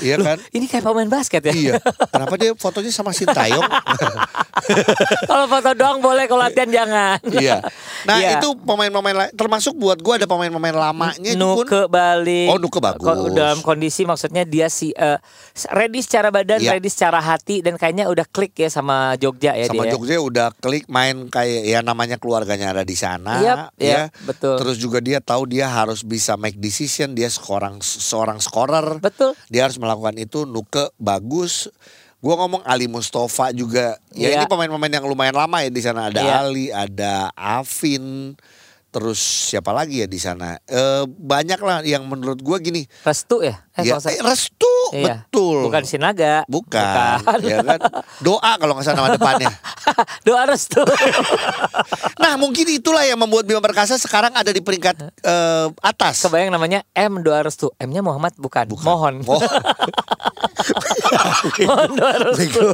Iya 0.01 0.15
Loh, 0.17 0.27
kan? 0.27 0.39
Ini 0.49 0.65
kayak 0.65 0.83
pemain 0.83 1.09
basket 1.09 1.43
ya. 1.43 1.53
Iya. 1.53 1.75
Kenapa 2.09 2.35
dia 2.35 2.51
fotonya 2.53 2.89
sama 2.89 3.11
Sintayong? 3.11 3.63
kalau 5.27 5.47
foto 5.47 5.71
doang 5.73 5.99
boleh, 5.99 6.25
kalau 6.25 6.43
latihan 6.43 6.71
jangan. 6.71 7.19
iya. 7.31 7.61
Nah 8.03 8.17
Iya. 8.17 8.39
itu 8.39 8.57
pemain-pemain 8.59 9.29
termasuk 9.33 9.75
buat 9.75 9.99
gua 9.99 10.17
ada 10.17 10.25
pemain-pemain 10.25 10.73
lamanya 10.73 11.21
itu 11.27 11.37
pun 11.37 11.63
Nuke 11.63 11.85
balik. 11.87 12.49
Oh, 12.49 12.57
Nuke 12.57 12.79
bagus. 12.79 13.05
Ko- 13.05 13.29
Dalam 13.31 13.61
kondisi 13.61 14.03
maksudnya 14.03 14.43
dia 14.43 14.69
si 14.69 14.91
eh, 14.91 15.21
ready 15.69 16.01
secara 16.01 16.29
badan, 16.29 16.59
Iya. 16.59 16.75
ready 16.75 16.89
secara 16.89 17.21
hati 17.21 17.61
dan 17.61 17.77
kayaknya 17.77 18.09
udah 18.09 18.25
klik 18.25 18.55
ya 18.55 18.69
sama 18.69 19.15
Jogja 19.17 19.53
ya 19.53 19.69
sama 19.69 19.85
dia. 19.85 19.93
Jogja 19.93 20.17
udah 20.17 20.49
klik 20.55 20.87
main 20.87 21.29
kayak 21.29 21.63
ya 21.63 21.79
namanya 21.81 22.17
keluarganya 22.17 22.71
ada 22.71 22.83
di 22.83 22.95
sana 22.95 23.41
Yap, 23.41 23.59
ya 23.77 24.09
yap, 24.09 24.17
betul. 24.25 24.57
terus 24.57 24.77
juga 24.77 24.99
dia 24.99 25.19
tahu 25.19 25.45
dia 25.45 25.67
harus 25.67 26.01
bisa 26.01 26.35
make 26.35 26.57
decision 26.57 27.13
dia 27.13 27.29
seorang 27.29 27.81
seorang 27.81 28.39
scorer 28.39 28.97
Betul. 28.99 29.37
dia 29.47 29.65
harus 29.65 29.77
melakukan 29.77 29.90
itu 30.15 30.45
Nuke 30.45 30.91
bagus 30.97 31.71
gua 32.21 32.37
ngomong 32.37 32.61
Ali 32.63 32.85
Mustafa 32.85 33.49
juga 33.51 33.97
ya 34.13 34.29
Iya. 34.29 34.37
ini 34.37 34.45
pemain-pemain 34.45 34.93
yang 34.93 35.07
lumayan 35.09 35.33
lama 35.33 35.65
ya 35.65 35.71
di 35.73 35.81
sana 35.81 36.13
ada 36.13 36.21
Iya. 36.21 36.35
Ali 36.45 36.67
ada 36.69 37.33
Afin 37.33 38.37
terus 38.91 39.19
siapa 39.49 39.71
lagi 39.71 40.03
ya 40.03 40.07
di 40.07 40.19
sana 40.19 40.59
Eh 40.67 41.03
banyak 41.07 41.59
lah 41.59 41.79
yang 41.83 42.05
menurut 42.05 42.39
gua 42.39 42.59
gini 42.59 42.85
Restu 43.03 43.41
ya? 43.41 43.63
Eh, 43.75 43.87
ya, 43.87 43.97
eh, 43.97 44.21
restu 44.21 44.69
Iya. 44.91 45.25
betul 45.25 45.63
Bukan 45.65 45.87
Sinaga. 45.87 46.43
bukan, 46.45 47.23
Bukan. 47.23 47.39
ya 47.47 47.63
kan 47.63 47.81
doa 48.19 48.51
kalau 48.59 48.75
nggak 48.75 48.85
salah 48.85 48.99
nama 49.01 49.15
depannya 49.15 49.49
Doa 50.27 50.43
restu. 50.45 50.83
Nah 52.23 52.37
mungkin 52.37 52.69
itulah 52.69 53.03
yang 53.03 53.17
membuat 53.17 53.49
Bima 53.49 53.59
Perkasa 53.59 53.97
sekarang 53.97 54.37
ada 54.37 54.51
di 54.51 54.61
peringkat 54.61 55.01
eh, 55.23 55.67
atas. 55.81 56.21
Kebayang 56.23 56.53
namanya 56.53 56.85
M 56.93 57.23
Doa 57.23 57.41
Restu. 57.41 57.73
M-nya 57.79 58.05
Muhammad 58.05 58.37
bukan. 58.37 58.69
Mohon. 58.77 59.25
Oh, 59.25 59.41
Mohon 61.65 61.91
Doa 61.97 62.15
Restu. 62.29 62.67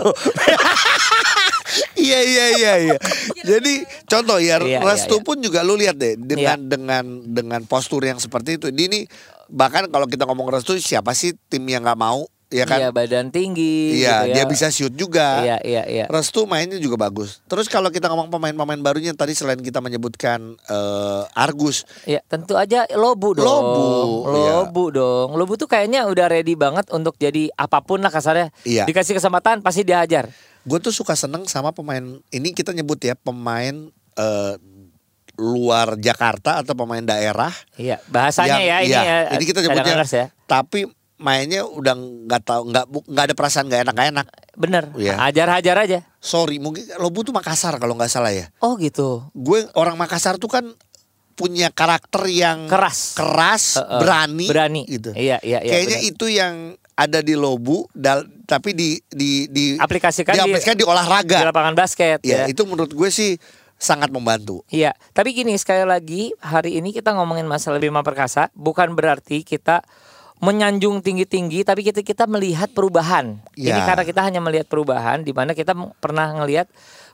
Iya 2.07 2.21
iya 2.23 2.47
iya 2.55 2.73
iya. 2.87 2.99
Jadi 3.57 3.83
contoh 4.07 4.39
ya 4.39 4.57
Iya, 4.63 4.79
Restu 4.83 5.19
iya, 5.19 5.23
iya. 5.23 5.27
pun 5.27 5.37
juga 5.43 5.61
lu 5.67 5.75
lihat 5.75 5.97
deh 5.99 6.15
dengan 6.15 6.59
dengan 6.63 7.05
dengan 7.27 7.61
postur 7.67 8.07
yang 8.07 8.23
seperti 8.23 8.63
itu. 8.63 8.71
Ini 8.71 9.07
bahkan 9.51 9.87
kalau 9.91 10.07
kita 10.07 10.27
ngomong 10.27 10.51
Restu 10.51 10.79
siapa 10.79 11.13
sih 11.13 11.35
tim 11.51 11.63
yang 11.67 11.83
nggak 11.83 11.99
mau 11.99 12.27
ya 12.47 12.65
kan? 12.65 12.79
Iya 12.79 12.89
badan 12.95 13.35
tinggi. 13.35 14.03
Iya, 14.03 14.23
gitu 14.23 14.31
ya. 14.31 14.35
dia 14.35 14.45
bisa 14.47 14.67
shoot 14.71 14.95
juga. 14.95 15.43
Iya 15.43 15.57
iya 15.67 15.83
iya. 15.87 16.05
Restu 16.07 16.47
mainnya 16.47 16.79
juga 16.79 16.97
bagus. 16.99 17.43
Terus 17.51 17.67
kalau 17.67 17.91
kita 17.91 18.07
ngomong 18.11 18.31
pemain-pemain 18.31 18.79
barunya 18.79 19.13
tadi 19.15 19.35
selain 19.35 19.59
kita 19.59 19.83
menyebutkan 19.83 20.55
eh, 20.71 21.23
Argus, 21.35 21.87
Ya 22.07 22.23
tentu 22.31 22.55
aja 22.55 22.87
Lobu 22.95 23.35
dong. 23.35 23.47
Lobu, 23.47 23.87
iya. 24.39 24.51
Lobu 24.63 24.85
dong. 24.95 25.29
Lobu 25.35 25.53
tuh 25.59 25.67
kayaknya 25.67 26.07
udah 26.07 26.27
ready 26.31 26.55
banget 26.55 26.87
untuk 26.95 27.19
jadi 27.19 27.51
apa 27.59 27.83
pun 27.83 28.03
lah 28.03 28.13
kasarnya. 28.15 28.55
Iya. 28.63 28.87
Dikasih 28.87 29.19
kesempatan 29.19 29.61
pasti 29.63 29.83
dia 29.83 30.03
hajar. 30.03 30.31
Gue 30.67 30.79
tuh 30.83 30.91
suka 30.91 31.15
seneng 31.15 31.47
sama 31.47 31.71
pemain 31.71 32.03
ini 32.29 32.51
kita 32.51 32.75
nyebut 32.75 32.99
ya 32.99 33.15
pemain 33.15 33.87
eh, 34.19 34.55
luar 35.37 35.95
Jakarta 35.97 36.65
atau 36.65 36.73
pemain 36.73 37.05
daerah. 37.05 37.53
Iya, 37.77 38.01
bahasanya 38.09 38.57
Yang- 38.57 38.67
ya 38.67 38.77
ini 38.81 38.89
iya, 38.91 39.03
ya. 39.05 39.17
ini 39.37 39.45
kita 39.45 39.61
nyebutnya 39.61 39.95
ya. 40.03 40.27
tapi 40.49 40.89
mainnya 41.17 41.65
udah 41.65 41.95
nggak 41.97 42.43
tahu 42.45 42.63
nggak 42.73 42.87
bu- 42.89 43.07
nggak 43.09 43.25
ada 43.31 43.35
perasaan 43.37 43.65
nggak 43.69 43.83
enak 43.89 43.95
nggak 43.95 44.11
enak. 44.17 44.27
Bener. 44.57 44.85
Iya. 44.97 45.15
Hajar-hajar 45.21 45.77
aja. 45.77 45.99
Sorry 46.21 46.57
mungkin 46.57 46.89
Lobu 46.97 47.21
tuh 47.23 47.37
Makassar 47.37 47.77
kalau 47.77 47.97
nggak 47.97 48.09
salah 48.09 48.33
ya. 48.33 48.49
Oh 48.61 48.77
gitu. 48.77 49.29
Gue 49.37 49.65
orang 49.77 49.97
Makassar 49.97 50.41
tuh 50.41 50.49
kan 50.49 50.65
punya 51.37 51.69
karakter 51.69 52.25
yang 52.33 52.65
Keras. 52.65 53.13
keras, 53.13 53.77
Eh, 53.77 53.85
eh, 53.85 54.01
berani, 54.01 54.47
Berani. 54.49 54.83
gitu. 54.89 55.13
Iya 55.13 55.37
iya 55.45 55.61
iya. 55.61 55.73
Kayaknya 55.77 55.99
bener. 56.01 56.11
itu 56.17 56.27
yang 56.33 56.55
ada 56.97 57.21
di 57.21 57.37
Lobu, 57.37 57.85
dal- 57.93 58.25
tapi 58.43 58.73
di 58.73 58.97
di 59.07 59.47
di 59.47 59.77
Aplikasikan 59.77 60.33
di- 60.33 60.41
diaplikasikan 60.41 60.75
di, 60.75 60.83
di 60.83 60.87
olahraga. 60.87 61.45
lapangan 61.45 61.77
basket 61.77 62.19
Ya, 62.21 62.43
ya. 62.43 62.45
itu 62.49 62.65
menurut 62.65 62.89
gue 62.89 63.09
sih 63.09 63.37
sangat 63.77 64.09
membantu. 64.09 64.65
Iya, 64.67 64.97
tapi 65.13 65.31
gini 65.31 65.53
sekali 65.55 65.85
lagi 65.85 66.33
hari 66.39 66.81
ini 66.81 66.91
kita 66.91 67.13
ngomongin 67.13 67.45
masalah 67.45 67.77
Bima 67.77 68.01
Perkasa 68.01 68.49
bukan 68.53 68.97
berarti 68.97 69.45
kita 69.45 69.85
menyanjung 70.37 71.01
tinggi-tinggi 71.01 71.61
tapi 71.61 71.81
kita 71.83 72.01
kita 72.01 72.25
melihat 72.25 72.69
perubahan. 72.71 73.41
Ini 73.53 73.73
Ya. 73.73 73.85
karena 73.85 74.05
kita 74.05 74.21
hanya 74.23 74.41
melihat 74.41 74.65
perubahan 74.65 75.21
di 75.21 75.33
mana 75.33 75.53
kita 75.53 75.73
pernah 75.95 76.33
ngelihat 76.35 76.69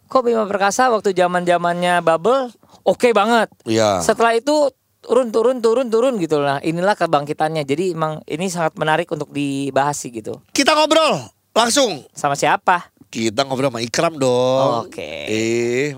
kok 0.07 0.23
Bima 0.23 0.47
Perkasa 0.47 0.87
waktu 0.89 1.11
zaman-zamannya 1.13 1.99
bubble 2.01 2.51
oke 2.83 3.11
banget. 3.11 3.51
Iya. 3.63 3.99
Setelah 3.99 4.35
itu 4.35 4.71
turun 5.03 5.35
turun 5.35 5.59
turun 5.59 5.91
turun 5.91 6.15
gitu 6.23 6.39
lah. 6.39 6.63
Inilah 6.63 6.95
kebangkitannya. 6.95 7.67
Jadi 7.67 7.93
emang 7.93 8.23
ini 8.31 8.47
sangat 8.47 8.79
menarik 8.79 9.11
untuk 9.11 9.35
dibahas 9.35 9.99
sih 9.99 10.15
gitu. 10.15 10.39
Kita 10.55 10.79
ngobrol 10.79 11.19
langsung. 11.53 12.07
Sama 12.15 12.39
siapa? 12.39 12.95
Kita 13.13 13.45
ngobrol 13.45 13.69
sama 13.75 13.83
Ikram 13.83 14.17
dong. 14.17 14.89
Oke. 14.89 15.27
Eh. 15.29 15.93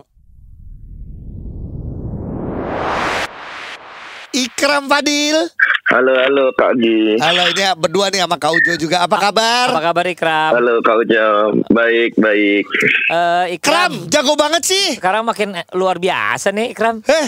Ikram 4.34 4.90
Fadil. 4.90 5.46
Halo, 5.84 6.16
halo 6.16 6.48
Kak 6.56 6.80
Gi. 6.80 7.20
Halo 7.20 7.44
ini 7.46 7.60
berdua 7.76 8.08
nih 8.08 8.24
sama 8.24 8.40
Kak 8.40 8.50
Ujo 8.50 8.72
juga. 8.74 9.04
Apa 9.04 9.20
kabar? 9.20 9.68
Apa 9.68 9.82
kabar 9.84 10.04
Ikram? 10.08 10.56
Halo 10.56 10.80
Kak 10.80 10.96
Ujo. 10.98 11.28
Baik, 11.68 12.16
baik. 12.16 12.64
Eh, 13.06 13.44
Ikram, 13.52 13.92
Ikram. 13.92 14.08
jago 14.08 14.32
banget 14.32 14.64
sih. 14.64 14.96
Sekarang 14.96 15.28
makin 15.28 15.52
luar 15.70 16.00
biasa 16.00 16.50
nih 16.50 16.72
Ikram. 16.72 17.04
Eh, 17.04 17.26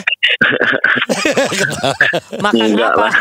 Makan 2.41 2.67
Enggak 2.73 2.91
apa? 2.91 3.01
lah. 3.03 3.15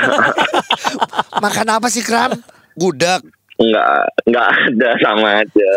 makan 1.43 1.67
apa 1.69 1.87
sih 1.91 1.99
Kram? 1.99 2.31
Gudeg. 2.73 3.19
Enggak, 3.55 3.87
enggak 4.23 4.47
ada 4.51 4.89
sama 4.99 5.27
aja. 5.39 5.71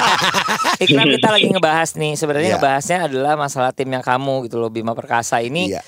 Ikram 0.84 1.08
kita 1.10 1.28
lagi 1.28 1.46
ngebahas 1.46 1.92
nih. 1.92 2.16
Sebenarnya 2.16 2.48
Iya. 2.48 2.56
ngebahasnya 2.56 2.98
adalah 3.04 3.36
masalah 3.36 3.76
tim 3.76 3.88
yang 3.88 4.00
kamu 4.00 4.48
gitu 4.48 4.56
loh 4.56 4.72
Bima 4.72 4.96
Perkasa 4.96 5.44
ini. 5.44 5.76
Iya. 5.76 5.84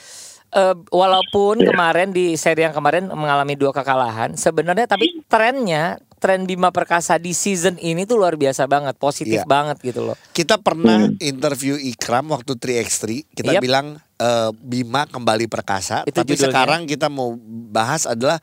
Eh, 0.51 0.75
walaupun 0.89 1.63
kemarin 1.63 2.11
di 2.11 2.35
seri 2.35 2.63
yang 2.63 2.73
kemarin 2.73 3.09
mengalami 3.09 3.55
dua 3.55 3.71
kekalahan, 3.71 4.35
sebenarnya 4.35 4.87
tapi 4.87 5.23
trennya 5.25 5.97
tren 6.17 6.45
Bima 6.45 6.69
Perkasa 6.69 7.17
di 7.17 7.33
season 7.33 7.75
ini 7.77 8.05
tuh 8.05 8.21
luar 8.21 8.37
biasa 8.37 8.67
banget, 8.67 8.93
positif 8.95 9.41
Iya. 9.41 9.49
banget 9.49 9.81
gitu 9.81 10.05
loh. 10.05 10.17
Kita 10.31 10.61
pernah 10.61 11.09
interview 11.17 11.81
Ikram 11.81 12.29
waktu 12.29 12.55
3x3. 12.55 13.25
Kita 13.27 13.57
Yep. 13.57 13.63
bilang 13.63 13.87
eh, 14.15 14.51
Bima 14.55 15.09
kembali 15.09 15.49
perkasa. 15.49 16.05
Itu 16.05 16.21
tapi 16.21 16.37
judulnya. 16.37 16.53
sekarang 16.53 16.81
kita 16.85 17.09
mau 17.09 17.33
bahas 17.73 18.05
adalah 18.05 18.37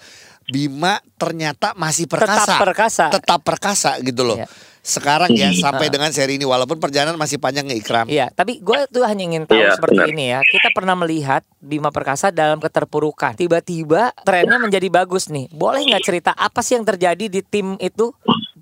Bima 0.44 0.98
ternyata 1.18 1.76
masih 1.76 2.08
perkasa. 2.08 2.50
Tetap 2.50 2.58
perkasa. 2.58 3.06
Tetap 3.12 3.40
perkasa 3.44 3.92
gitu 4.02 4.26
loh. 4.26 4.42
Iya. 4.42 4.48
Sekarang 4.88 5.28
ya 5.36 5.52
sampai 5.52 5.92
dengan 5.92 6.08
seri 6.16 6.40
ini 6.40 6.48
walaupun 6.48 6.80
perjalanan 6.80 7.20
masih 7.20 7.36
panjang 7.36 7.68
ya 7.68 7.76
Ikram. 7.76 8.08
Iya, 8.08 8.32
tapi 8.32 8.64
gue 8.64 8.88
tuh 8.88 9.04
hanya 9.04 9.28
ingin 9.28 9.44
tahu 9.44 9.60
Iya, 9.60 9.76
seperti 9.76 10.00
benar. 10.00 10.08
ini 10.16 10.26
ya. 10.32 10.40
Kita 10.48 10.72
pernah 10.72 10.96
melihat 10.96 11.44
Bima 11.60 11.92
Perkasa 11.92 12.32
dalam 12.32 12.64
keterpurukan. 12.64 13.36
Tiba-tiba 13.36 14.16
trennya 14.24 14.56
menjadi 14.56 14.88
bagus 14.88 15.28
nih. 15.28 15.52
Boleh 15.52 15.84
nggak 15.84 16.08
cerita 16.08 16.32
apa 16.32 16.64
sih 16.64 16.80
yang 16.80 16.88
terjadi 16.88 17.28
di 17.28 17.44
tim 17.44 17.76
itu? 17.84 18.16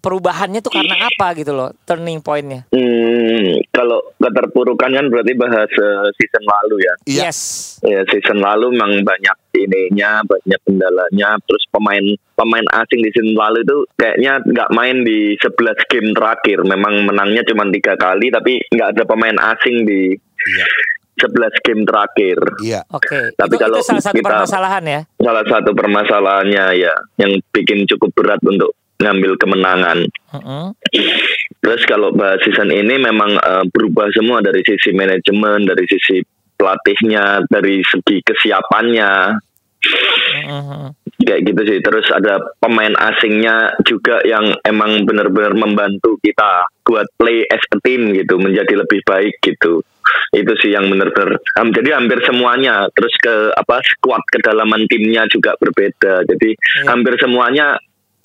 Perubahannya 0.06 0.62
tuh 0.62 0.70
karena 0.70 1.10
apa 1.10 1.34
gitu 1.34 1.50
loh? 1.50 1.74
Turning 1.82 2.22
pointnya. 2.22 2.70
Hmm, 2.70 3.58
kalau 3.74 4.14
keterpurukan 4.16 4.94
kan 4.94 5.06
berarti 5.10 5.34
bahas 5.34 5.66
season 6.14 6.46
lalu 6.46 6.86
ya. 6.86 6.94
Iya. 7.10 7.22
Yes. 7.26 7.40
Ya, 7.82 8.06
season 8.06 8.38
lalu 8.38 8.78
memang 8.78 9.02
banyak 9.02 9.34
ininya, 9.58 10.22
banyak 10.22 10.62
kendalanya. 10.62 11.42
Terus 11.42 11.66
pemain 11.74 12.06
pemain 12.38 12.66
asing 12.78 13.02
di 13.02 13.10
season 13.10 13.34
lalu 13.34 13.66
itu 13.66 13.78
kayaknya 13.98 14.46
nggak 14.46 14.70
main 14.72 15.02
di 15.02 15.34
11 15.42 15.90
game 15.90 16.14
terakhir. 16.14 16.62
Memang 16.62 17.02
menangnya 17.04 17.42
cuma 17.44 17.66
tiga 17.74 17.98
kali, 17.98 18.30
tapi 18.30 18.62
nggak 18.70 18.90
ada 18.94 19.04
pemain 19.04 19.38
asing 19.58 19.84
di 19.84 20.14
Iya. 20.46 20.66
11 21.18 21.56
game 21.64 21.82
terakhir. 21.82 22.38
Iya. 22.62 22.82
Oke. 22.92 23.34
Tapi 23.34 23.56
itu, 23.56 23.64
kalau 23.64 23.78
itu 23.80 23.88
salah 23.88 24.04
satu 24.04 24.16
kita- 24.20 24.30
permasalahan 24.30 24.84
ya. 24.86 25.02
Salah 25.18 25.46
satu 25.48 25.72
permasalahannya 25.74 26.66
ya, 26.78 26.94
yang 27.18 27.32
bikin 27.50 27.88
cukup 27.88 28.12
berat 28.14 28.38
untuk 28.46 28.76
ngambil 28.96 29.36
kemenangan. 29.36 30.08
Mm-mm. 30.32 30.72
Terus 31.60 31.82
kalau 31.86 32.14
bahas 32.14 32.40
season 32.46 32.70
ini 32.70 32.96
memang 32.96 33.36
eh, 33.36 33.64
berubah 33.70 34.08
semua 34.14 34.40
dari 34.40 34.62
sisi 34.62 34.94
manajemen, 34.94 35.66
dari 35.66 35.86
sisi 35.86 36.22
pelatihnya, 36.56 37.44
dari 37.52 37.84
segi 37.84 38.24
kesiapannya, 38.24 39.12
Mm-mm. 40.48 40.84
kayak 41.20 41.42
gitu 41.44 41.62
sih. 41.68 41.80
Terus 41.84 42.08
ada 42.10 42.40
pemain 42.58 42.94
asingnya 42.96 43.76
juga 43.84 44.22
yang 44.24 44.56
emang 44.64 45.04
benar-benar 45.04 45.52
membantu 45.54 46.16
kita 46.22 46.64
buat 46.86 47.10
play 47.18 47.44
as 47.50 47.64
a 47.74 47.78
team 47.82 48.14
gitu, 48.14 48.38
menjadi 48.38 48.78
lebih 48.78 49.02
baik 49.04 49.36
gitu. 49.42 49.82
Itu 50.32 50.54
sih 50.62 50.70
yang 50.70 50.86
benar-benar. 50.86 51.42
ham- 51.58 51.74
Jadi 51.74 51.90
hampir 51.90 52.22
semuanya. 52.24 52.86
Terus 52.94 53.14
ke 53.18 53.34
apa 53.52 53.82
squad 53.82 54.22
kedalaman 54.30 54.86
timnya 54.86 55.26
juga 55.28 55.58
berbeda. 55.58 56.22
Jadi 56.30 56.54
Iya. 56.54 56.94
hampir 56.94 57.18
semuanya 57.18 57.74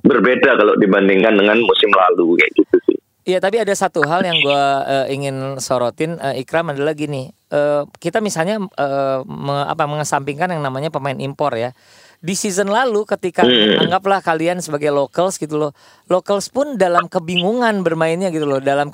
berbeda 0.02 0.56
kalau 0.56 0.74
dibandingkan 0.76 1.36
dengan 1.36 1.58
musim 1.60 1.90
lalu 1.90 2.36
kayak 2.40 2.52
gitu 2.56 2.76
sih. 2.88 2.98
Iya, 3.20 3.38
tapi 3.38 3.60
ada 3.60 3.70
satu 3.76 4.00
hal 4.02 4.24
yang 4.24 4.40
gue 4.40 4.64
ingin 5.12 5.60
sorotin 5.60 6.16
eh, 6.18 6.40
Ikram 6.40 6.72
adalah 6.72 6.96
gini. 6.96 7.28
Eh, 7.52 7.82
kita 8.00 8.18
misalnya 8.18 8.58
eh, 8.58 9.18
me- 9.22 9.68
apa 9.68 9.84
mengesampingkan 9.84 10.50
yang 10.50 10.64
namanya 10.64 10.88
pemain 10.88 11.16
impor 11.16 11.52
ya. 11.54 11.70
di 12.20 12.36
season 12.36 12.68
lalu 12.68 13.08
ketika 13.08 13.48
Hmm. 13.48 13.80
anggaplah 13.80 14.20
kalian 14.20 14.60
sebagai 14.60 14.92
locals 14.92 15.40
gitu 15.40 15.56
loh. 15.56 15.72
Locals 16.04 16.52
pun 16.52 16.76
dalam 16.76 17.08
kebingungan 17.08 17.80
bermainnya 17.80 18.28
gitu 18.28 18.44
loh, 18.44 18.60
dalam 18.60 18.92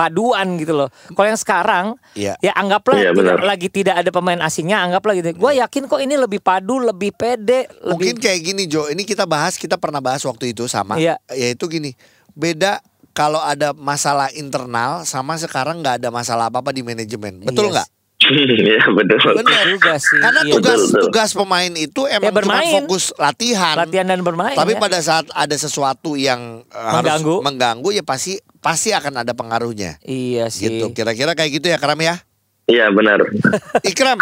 ketidakpaduan 0.00 0.48
gitu 0.56 0.72
loh. 0.72 0.88
Kalau 1.12 1.28
yang 1.28 1.40
sekarang 1.40 1.84
Iya. 2.16 2.34
ya 2.40 2.52
anggaplah 2.56 2.96
Iya, 2.96 3.10
tidak 3.12 3.44
lagi 3.44 3.68
tidak 3.68 3.94
ada 4.00 4.10
pemain 4.10 4.40
asingnya, 4.40 4.80
anggaplah 4.80 5.14
gitu. 5.18 5.36
Gue 5.36 5.60
yakin 5.60 5.84
kok 5.86 6.00
ini 6.00 6.16
lebih 6.16 6.40
padu, 6.40 6.80
lebih 6.80 7.12
pede, 7.12 7.68
Mungkin 7.84 8.16
lebih 8.16 8.24
kayak 8.24 8.40
gini 8.40 8.62
Jo, 8.64 8.88
ini 8.88 9.04
kita 9.04 9.28
bahas, 9.28 9.60
kita 9.60 9.76
pernah 9.76 10.00
bahas 10.00 10.24
waktu 10.24 10.56
itu 10.56 10.64
sama. 10.66 10.96
Iya. 10.96 11.20
Yaitu 11.30 11.68
gini, 11.68 11.92
beda 12.32 12.80
kalau 13.12 13.42
ada 13.42 13.76
masalah 13.76 14.32
internal 14.32 15.04
sama 15.04 15.36
sekarang 15.36 15.82
nggak 15.84 16.00
ada 16.00 16.08
masalah 16.08 16.48
apa-apa 16.48 16.72
di 16.72 16.80
manajemen. 16.80 17.44
Betul 17.44 17.74
Yes. 17.74 17.90
Iya 18.60 18.82
betul. 18.88 19.18
Benar. 19.36 19.64
juga 19.66 19.92
sih. 19.96 20.18
Karena 20.18 20.40
Iya. 20.40 20.52
tugas 20.54 20.70
Betul, 20.72 20.86
betul. 20.88 21.02
tugas 21.06 21.30
pemain 21.32 21.72
itu 21.72 22.00
emang 22.06 22.22
Ya, 22.22 22.30
cuma 22.30 22.38
bermain. 22.38 22.72
fokus 22.74 23.04
latihan. 23.16 23.74
latihan 23.76 24.06
dan 24.06 24.20
bermain. 24.20 24.54
Tapi 24.54 24.72
ya. 24.74 24.80
pada 24.80 24.98
saat 24.98 25.26
ada 25.28 25.56
sesuatu 25.56 26.14
yang 26.14 26.62
uh, 26.66 26.78
harus 26.92 27.20
Mengganggu. 27.20 27.36
mengganggu 27.42 27.88
ya 27.92 28.02
pasti 28.02 28.34
pasti 28.58 28.90
akan 28.90 29.20
ada 29.20 29.32
pengaruhnya. 29.32 29.98
Iya 30.02 30.48
sih. 30.48 30.68
Gitu. 30.68 30.92
Kira-kira 30.92 31.32
kayak 31.32 31.50
gitu 31.52 31.66
ya 31.66 31.76
Kram 31.76 31.98
ya? 31.98 32.20
Iya 32.64 32.88
benar. 32.88 33.18
Ikram. 33.90 34.20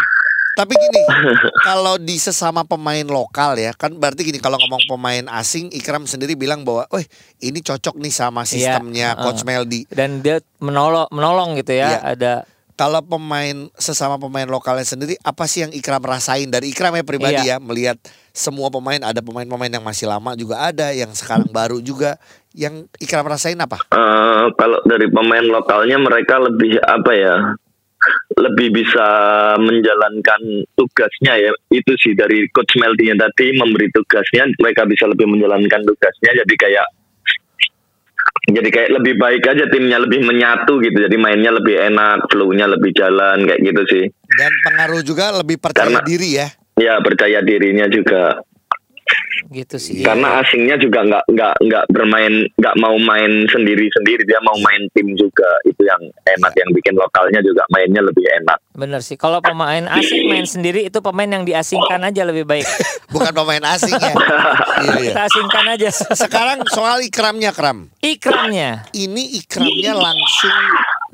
Tapi 0.55 0.75
gini, 0.75 1.03
kalau 1.62 2.03
di 2.03 2.19
sesama 2.19 2.67
pemain 2.67 3.07
lokal 3.07 3.55
ya, 3.55 3.71
kan 3.71 3.95
berarti 3.95 4.27
gini 4.27 4.43
kalau 4.43 4.59
ngomong 4.59 4.91
pemain 4.91 5.23
asing, 5.33 5.71
Ikram 5.71 6.03
sendiri 6.03 6.35
bilang 6.35 6.67
bahwa, 6.67 6.83
"Oh, 6.91 6.99
ini 7.38 7.62
cocok 7.62 7.95
nih 7.95 8.11
sama 8.11 8.43
sistemnya 8.43 9.15
Iya, 9.15 9.23
Coach 9.23 9.43
uh. 9.43 9.47
Meldi." 9.47 9.87
Dan 9.87 10.19
dia 10.19 10.43
menolong 10.59 11.07
menolong 11.15 11.55
gitu 11.55 11.79
ya. 11.79 11.95
Iya. 11.95 11.99
Ada 12.03 12.33
Kalau 12.78 13.02
pemain 13.02 13.66
sesama 13.75 14.23
pemain 14.23 14.47
lokalnya 14.47 14.87
sendiri, 14.87 15.18
apa 15.26 15.50
sih 15.50 15.66
yang 15.66 15.75
Ikram 15.75 15.99
rasain 15.99 16.47
dari 16.47 16.70
Ikram 16.70 16.94
ya 16.94 17.02
pribadi 17.02 17.42
ya, 17.42 17.42
Iya. 17.42 17.56
melihat 17.58 17.99
semua 18.30 18.70
pemain, 18.70 19.02
ada 19.02 19.18
pemain-pemain 19.18 19.66
yang 19.66 19.82
masih 19.82 20.06
lama 20.06 20.38
juga 20.38 20.62
ada, 20.62 20.94
yang 20.94 21.11
sekarang 21.11 21.50
baru 21.50 21.82
juga, 21.82 22.23
yang 22.54 22.87
Ikram 23.02 23.26
rasain 23.26 23.58
apa? 23.58 23.82
Eh, 23.90 24.47
kalau 24.54 24.78
dari 24.87 25.11
pemain 25.11 25.42
lokalnya 25.42 25.99
mereka 25.99 26.38
lebih 26.38 26.78
apa 26.78 27.12
ya? 27.18 27.37
Lebih 28.38 28.70
bisa 28.70 29.06
menjalankan 29.58 30.62
tugasnya 30.78 31.35
ya. 31.35 31.50
Itu 31.75 31.99
sih 31.99 32.14
dari 32.14 32.47
coach 32.54 32.78
Meldinya 32.78 33.26
tadi 33.26 33.58
memberi 33.58 33.90
tugasnya, 33.90 34.47
mereka 34.54 34.87
bisa 34.87 35.11
lebih 35.11 35.26
menjalankan 35.26 35.82
tugasnya. 35.82 36.30
Jadi 36.47 36.54
kayak 36.54 36.87
jadi 38.49 38.69
kayak 38.73 38.90
lebih 38.97 39.14
baik 39.21 39.45
aja 39.45 39.64
timnya 39.69 40.00
lebih 40.00 40.25
menyatu 40.25 40.81
gitu. 40.81 40.97
Jadi 40.97 41.17
mainnya 41.21 41.52
lebih 41.52 41.76
enak, 41.76 42.33
flow-nya 42.33 42.64
lebih 42.64 42.97
jalan 42.97 43.45
kayak 43.45 43.61
gitu 43.61 43.83
sih. 43.93 44.05
Dan 44.40 44.52
pengaruh 44.64 45.02
juga 45.05 45.37
lebih 45.37 45.61
percaya 45.61 45.85
Karena- 45.85 46.05
diri 46.09 46.28
ya. 46.40 46.49
Ya 46.78 46.95
percaya 47.02 47.43
dirinya 47.43 47.90
juga. 47.90 48.40
Gitu 49.49 49.77
sih. 49.81 50.05
Karena 50.05 50.45
asingnya 50.45 50.77
juga 50.77 51.05
nggak 51.05 51.25
nggak 51.33 51.55
nggak 51.65 51.85
bermain 51.93 52.45
nggak 52.61 52.77
mau 52.81 52.97
main 53.00 53.49
sendiri 53.49 53.88
sendiri 53.97 54.23
dia 54.29 54.41
mau 54.45 54.57
main 54.61 54.85
tim 54.93 55.17
juga 55.17 55.49
itu 55.65 55.83
yang 55.85 56.03
enak 56.37 56.53
yang 56.53 56.71
bikin 56.77 56.95
lokalnya 56.97 57.41
juga 57.41 57.65
mainnya 57.73 58.05
lebih 58.05 58.25
enak. 58.45 58.59
Bener 58.77 59.00
sih. 59.00 59.17
Kalau 59.17 59.41
pemain 59.41 59.88
asing 59.88 60.29
main 60.29 60.45
sendiri 60.45 60.87
itu 60.87 60.99
pemain 61.00 61.29
yang 61.29 61.45
diasingkan 61.49 62.05
aja 62.05 62.23
lebih 62.29 62.45
baik. 62.45 62.69
Bukan 63.15 63.33
pemain 63.33 63.65
asing 63.75 63.97
ya. 63.97 64.12
Iya, 64.79 64.95
iya. 65.03 65.11
Kita 65.11 65.23
asingkan 65.27 65.65
aja. 65.75 65.88
Sekarang 66.29 66.59
soal 66.71 67.03
Ikramnya 67.03 67.50
Kram. 67.50 67.91
Ikramnya. 67.99 68.87
Ini 68.95 69.43
Ikramnya 69.43 69.99
langsung 69.99 70.55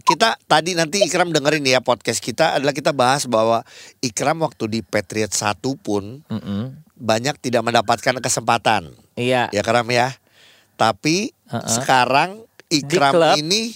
kita 0.04 0.36
tadi 0.44 0.76
nanti 0.76 1.00
Ikram 1.00 1.32
dengerin 1.32 1.64
ya 1.64 1.80
podcast 1.80 2.20
kita 2.20 2.60
adalah 2.60 2.76
kita 2.76 2.92
bahas 2.92 3.24
bahwa 3.24 3.64
Ikram 4.04 4.44
waktu 4.44 4.68
di 4.68 4.80
Patriot 4.84 5.32
1 5.32 5.64
pun 5.80 6.20
Mm-mm. 6.28 6.83
Banyak 6.94 7.34
tidak 7.42 7.66
mendapatkan 7.66 8.14
kesempatan. 8.22 8.94
Iya. 9.18 9.50
Ya 9.50 9.62
Kram 9.62 9.86
ya. 9.90 10.14
Tapi 10.74 11.34
Uh-uh. 11.50 11.66
sekarang 11.66 12.42
Ikram 12.70 13.14
klub. 13.14 13.38
ini 13.38 13.74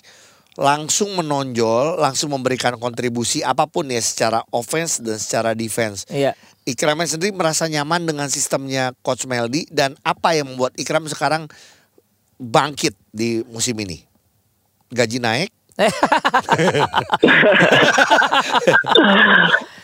langsung 0.59 1.15
menonjol, 1.15 2.03
langsung 2.03 2.35
memberikan 2.35 2.75
kontribusi 2.83 3.47
apa 3.47 3.71
pun 3.71 3.87
ya 3.87 4.03
secara 4.03 4.43
offense 4.51 4.99
dan 4.99 5.23
secara 5.23 5.55
defense. 5.55 6.03
Iya. 6.11 6.35
Ikramnya 6.67 7.09
sendiri 7.09 7.33
merasa 7.33 7.65
nyaman 7.71 8.05
dengan 8.05 8.29
sistemnya 8.29 8.93
Coach 9.01 9.25
Meldi 9.31 9.71
dan 9.71 9.95
apa 10.03 10.35
yang 10.35 10.53
membuat 10.53 10.75
Ikram 10.77 11.07
sekarang 11.07 11.47
bangkit 12.37 12.93
di 13.15 13.47
musim 13.49 13.79
ini? 13.79 14.03
Gaji 14.91 15.23
naik? 15.23 15.55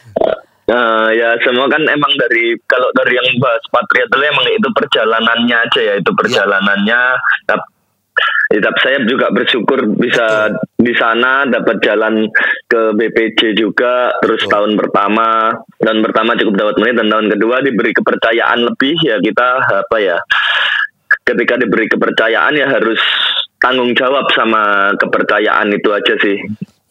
Eh, 0.64 1.08
ya 1.20 1.36
semua 1.44 1.68
kan 1.68 1.84
emang 1.84 2.08
dari 2.16 2.56
kalau 2.64 2.88
dari 2.96 3.20
yang 3.20 3.36
bahas 3.36 3.60
Patriot 3.68 4.08
dulu 4.08 4.24
emang 4.24 4.46
itu 4.48 4.68
perjalanannya 4.72 5.56
aja 5.60 5.80
ya 5.80 5.94
itu 6.00 6.10
perjalanannya. 6.16 7.00
Tap- 7.44 7.68
ya, 8.48 8.60
tapi 8.64 8.78
saya 8.80 8.98
juga 9.04 9.28
bersyukur 9.28 9.84
bisa 10.00 10.56
di 10.80 10.96
sana 10.96 11.44
dapat 11.44 11.84
jalan 11.84 12.24
ke 12.64 12.80
BPJ 12.96 13.60
juga 13.60 14.16
terus 14.24 14.40
Betul. 14.44 14.52
tahun 14.56 14.72
pertama 14.80 15.52
tahun 15.84 16.00
pertama 16.00 16.30
cukup 16.40 16.54
dapat 16.56 16.76
menit 16.80 16.94
dan 16.96 17.08
tahun 17.12 17.26
kedua 17.36 17.56
diberi 17.60 17.92
kepercayaan 17.92 18.58
lebih 18.64 18.96
ya 19.04 19.16
kita 19.20 19.48
apa 19.84 19.96
ya 20.00 20.16
ketika 21.28 21.60
diberi 21.60 21.88
kepercayaan 21.88 22.52
ya 22.56 22.68
harus 22.68 23.00
tanggung 23.60 23.92
jawab 23.96 24.28
sama 24.36 24.92
kepercayaan 25.00 25.72
itu 25.72 25.88
aja 25.92 26.14
sih 26.20 26.36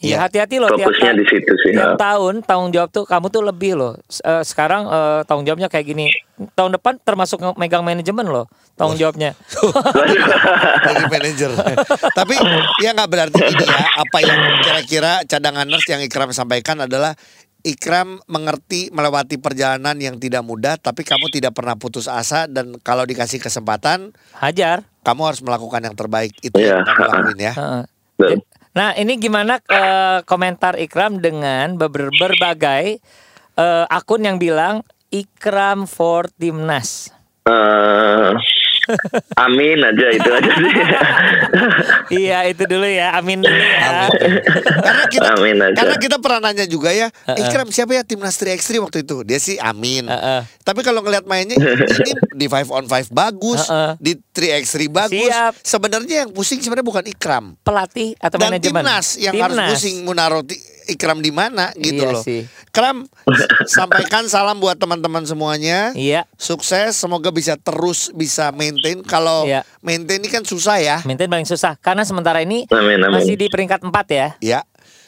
Iya 0.03 0.27
hati-hati 0.27 0.59
loh 0.59 0.67
tiap, 0.75 0.91
fokusnya 0.91 1.15
di 1.15 1.25
situ 1.31 1.53
sih 1.63 1.71
tiap 1.71 1.95
ya. 1.95 1.97
tahun 1.97 2.43
tanggung 2.43 2.75
jawab 2.75 2.91
tuh 2.91 3.07
kamu 3.07 3.31
tuh 3.31 3.39
lebih 3.39 3.71
loh. 3.79 3.95
Eh, 4.19 4.43
sekarang 4.43 4.83
eh, 4.85 5.19
tanggung 5.23 5.47
jawabnya 5.47 5.71
kayak 5.71 5.87
gini. 5.87 6.11
Tahun 6.53 6.75
depan 6.75 6.99
termasuk 6.99 7.39
megang 7.55 7.87
manajemen 7.87 8.27
loh 8.27 8.51
tanggung 8.75 8.99
jawabnya. 8.99 9.31
Jadi 10.85 11.03
manajer. 11.07 11.49
Tapi 12.11 12.35
ya 12.83 12.91
nggak 12.91 13.09
berarti 13.09 13.39
ini 13.39 13.63
ya. 13.63 13.79
Apa 14.03 14.17
yang 14.19 14.39
kira-kira 14.59 15.11
cadangan 15.23 15.63
nurse 15.63 15.87
yang 15.87 16.03
Ikram 16.03 16.35
sampaikan 16.35 16.83
adalah 16.83 17.15
Ikram 17.63 18.19
mengerti 18.27 18.91
melewati 18.91 19.39
perjalanan 19.39 19.95
yang 19.95 20.19
tidak 20.19 20.43
mudah, 20.43 20.75
tapi 20.75 21.07
kamu 21.07 21.31
tidak 21.31 21.55
pernah 21.55 21.79
putus 21.79 22.11
asa 22.11 22.43
dan 22.43 22.75
kalau 22.83 23.07
dikasih 23.07 23.39
kesempatan, 23.39 24.11
Hajar. 24.35 24.83
kamu 25.07 25.31
harus 25.31 25.39
melakukan 25.39 25.79
yang 25.79 25.95
terbaik. 25.95 26.35
Itu 26.43 26.59
Iya. 26.59 26.83
yang 26.83 26.83
kamu 26.83 27.03
lakuin 27.07 27.39
ya. 27.39 27.53
Heeh. 27.55 27.83
Nah 28.73 28.97
ini 28.97 29.21
gimana 29.21 29.62
eh, 29.69 30.25
komentar 30.25 30.81
Ikram 30.81 31.21
dengan 31.21 31.77
ber- 31.77 32.09
berbagai 32.09 32.97
eh, 33.53 33.86
akun 33.88 34.25
yang 34.25 34.41
bilang 34.41 34.81
Ikram 35.13 35.86
for 35.86 36.25
Timnas. 36.33 37.13
Eh, 37.45 38.33
amin 39.35 39.79
aja 39.79 40.05
itu 40.09 40.29
aja 40.29 40.51
sih. 40.53 40.71
iya 42.13 42.43
itu 42.45 42.63
dulu 42.63 42.83
ya, 42.83 43.15
amin 43.15 43.39
dulu 43.39 43.55
ya. 43.55 44.07
Karena 44.77 45.03
kita 45.07 45.29
Amin 45.33 45.57
aja. 45.57 45.75
karena 45.75 45.95
kita 45.97 46.17
pernah 46.17 46.39
nanya 46.43 46.65
juga 46.65 46.89
ya, 46.89 47.07
Ikram 47.29 47.69
siapa 47.69 47.93
ya 47.93 48.03
timnas 48.03 48.35
3x3 48.35 48.79
waktu 48.79 48.97
itu? 49.01 49.23
Dia 49.23 49.39
sih 49.39 49.55
Amin. 49.57 50.05
Heeh. 50.05 50.41
Tapi 50.59 50.79
kalau 50.81 50.99
ngelihat 50.99 51.23
mainnya 51.23 51.55
ini 51.55 52.11
di 52.33 52.45
5 52.45 52.69
on 52.69 52.85
5 52.85 53.09
bagus, 53.09 53.67
Heeh. 53.67 53.93
di 53.97 54.11
3x3 54.29 54.75
bagus. 54.89 55.29
Siap. 55.29 55.53
Sebenarnya 55.59 56.15
yang 56.23 56.31
pusing 56.31 56.59
sebenarnya 56.59 56.85
bukan 56.85 57.05
Ikram. 57.05 57.45
Pelatih 57.61 58.15
atau 58.17 58.37
Dan 58.37 58.51
manajemen? 58.51 58.83
timnas 58.83 59.07
yang 59.17 59.33
harus 59.33 59.55
Timnas. 59.55 59.69
pusing 59.71 59.95
menaruh 60.03 60.43
ti- 60.43 60.59
Ikram 60.85 61.19
di 61.19 61.29
mana 61.29 61.71
gitu 61.73 62.03
Iya 62.03 62.11
loh. 62.11 62.21
sih. 62.21 62.43
Kram 62.69 63.05
sampaikan 63.65 64.25
salam 64.25 64.57
buat 64.57 64.75
teman-teman 64.75 65.23
semuanya. 65.23 65.91
Iya. 65.93 66.25
Sukses, 66.35 66.95
semoga 66.95 67.29
bisa 67.29 67.55
terus 67.55 68.11
bisa 68.11 68.51
maintain. 68.51 68.99
Kalau 69.01 69.45
Iya. 69.45 69.63
maintain 69.79 70.19
ini 70.19 70.27
kan 70.27 70.43
susah 70.43 70.77
ya. 70.77 70.97
Maintain 71.03 71.27
paling 71.27 71.45
susah 71.45 71.75
karena 71.77 72.03
sementara 72.03 72.39
ini 72.39 72.65
Amin, 72.69 72.99
amin. 72.99 73.13
masih 73.13 73.35
di 73.35 73.47
peringkat 73.47 73.81
4 73.81 74.07
ya. 74.09 74.27
Ya. 74.39 74.61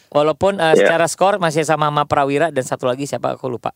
Walaupun 0.09 0.55
Iya. 0.55 0.71
eh, 0.71 0.75
secara 0.79 1.05
skor 1.05 1.37
masih 1.37 1.67
sama 1.67 1.87
sama 1.87 2.07
Prawira 2.07 2.47
dan 2.47 2.63
satu 2.63 2.87
lagi 2.87 3.03
siapa 3.03 3.35
aku 3.35 3.51
lupa. 3.51 3.75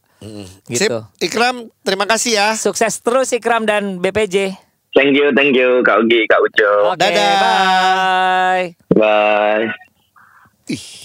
Sip. 0.65 0.87
Gitu. 0.87 0.99
Ikram, 1.19 1.67
terima 1.83 2.07
kasih 2.07 2.31
ya. 2.35 2.47
Sukses 2.55 2.99
terus 2.99 3.27
Ikram 3.31 3.67
dan 3.67 3.99
BPJ. 3.99 4.55
Thank 4.89 5.13
you, 5.13 5.29
thank 5.37 5.53
you 5.53 5.85
Kak 5.85 6.01
Ugi, 6.01 6.25
Kak 6.25 6.41
Ujo. 6.41 6.71
Oke, 6.89 6.97
Dadah. 6.97 7.33
bye. 7.37 8.65
Bye. 8.89 9.88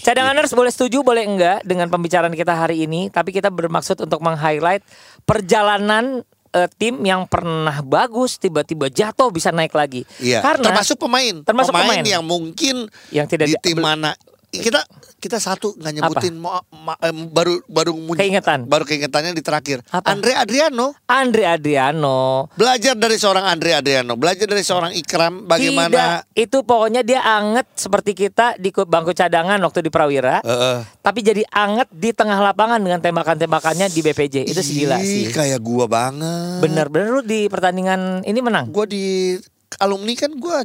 Cadanganers 0.01 0.53
boleh 0.53 0.69
setuju 0.69 1.01
boleh 1.01 1.25
enggak 1.25 1.65
dengan 1.65 1.89
pembicaraan 1.89 2.33
kita 2.33 2.53
hari 2.53 2.85
ini, 2.85 3.09
tapi 3.09 3.33
kita 3.33 3.49
bermaksud 3.49 3.97
untuk 3.97 4.21
meng-highlight 4.21 4.85
perjalanan 5.25 6.21
eh, 6.53 6.69
tim 6.77 7.01
yang 7.01 7.25
pernah 7.25 7.81
bagus 7.81 8.37
tiba-tiba 8.37 8.87
jatuh 8.87 9.33
bisa 9.33 9.49
naik 9.49 9.73
lagi. 9.73 10.05
Iya. 10.21 10.39
Karena 10.39 10.71
termasuk 10.71 11.01
pemain. 11.01 11.41
termasuk 11.41 11.73
pemain. 11.73 12.05
yang 12.05 12.23
mungkin 12.23 12.87
Yang 13.09 13.27
tidak 13.35 13.47
di- 13.49 13.73
tim 13.73 13.81
mana 13.81 14.13
kita 14.57 14.81
kita 15.15 15.37
satu 15.37 15.73
nggak 15.73 15.93
nyebutin 15.93 16.35
mau 16.35 16.59
ma- 16.71 16.99
em, 16.99 17.27
baru 17.27 17.59
baru 17.65 17.91
mun- 17.91 18.15
Keingetan. 18.15 18.63
baru 18.63 18.83
keingetannya 18.83 19.31
di 19.31 19.41
terakhir. 19.41 19.81
Apa? 19.87 20.05
Andre 20.07 20.33
Adriano 20.33 20.93
Andre 21.05 21.43
Adriano. 21.47 22.47
belajar 22.53 22.93
dari 22.93 23.15
seorang 23.15 23.43
Andre 23.43 23.73
Adriano, 23.73 24.13
belajar 24.13 24.45
dari 24.45 24.61
seorang 24.61 24.93
Ikram 24.93 25.43
bagaimana 25.43 25.89
Tidak, 25.89 26.37
itu 26.37 26.57
pokoknya 26.61 27.01
dia 27.01 27.19
anget 27.21 27.65
seperti 27.73 28.13
kita 28.13 28.55
di 28.55 28.69
ku- 28.69 28.85
bangku 28.85 29.11
cadangan 29.11 29.57
waktu 29.59 29.79
di 29.79 29.89
Prawira. 29.89 30.39
Heeh. 30.39 30.77
Tapi 30.99 31.19
jadi 31.19 31.41
anget 31.47 31.89
di 31.89 32.11
tengah 32.11 32.37
lapangan 32.37 32.77
dengan 32.77 32.99
tembakan-tembakannya 32.99 33.87
di 33.87 33.99
BPJ. 33.99 34.45
Itu 34.45 34.61
sih 34.61 34.75
gila 34.79 34.99
Ih, 34.99 35.05
sih. 35.05 35.23
Kayak 35.31 35.59
gua 35.59 35.85
banget. 35.85 36.61
Bener-bener 36.61 37.09
lu 37.09 37.21
di 37.21 37.45
pertandingan 37.45 38.21
ini 38.21 38.39
menang. 38.39 38.69
Gua 38.69 38.85
di 38.85 39.33
alumni 39.77 40.13
kan 40.13 40.31
gua 40.33 40.61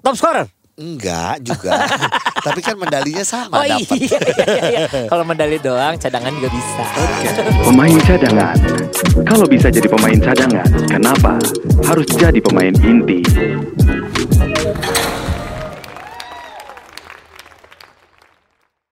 Top 0.00 0.14
scorer. 0.14 0.50
Enggak 0.78 1.42
juga. 1.42 1.74
Tapi 2.46 2.60
kan 2.62 2.78
medalinya 2.78 3.20
sama 3.20 3.60
Oh 3.60 3.64
iya, 3.66 3.82
dapat. 3.82 3.98
iya, 3.98 4.18
iya, 4.22 4.62
iya. 4.62 4.82
Kalau 5.10 5.26
medali 5.26 5.58
doang, 5.58 5.98
cadangan 5.98 6.30
juga 6.32 6.48
bisa. 6.48 6.84
Pemain 7.66 7.98
cadangan. 8.00 8.56
Kalau 9.26 9.44
bisa 9.44 9.68
jadi 9.68 9.84
pemain 9.84 10.16
cadangan, 10.16 10.68
kenapa 10.86 11.36
harus 11.84 12.06
jadi 12.08 12.38
pemain 12.38 12.72
inti? 12.78 13.20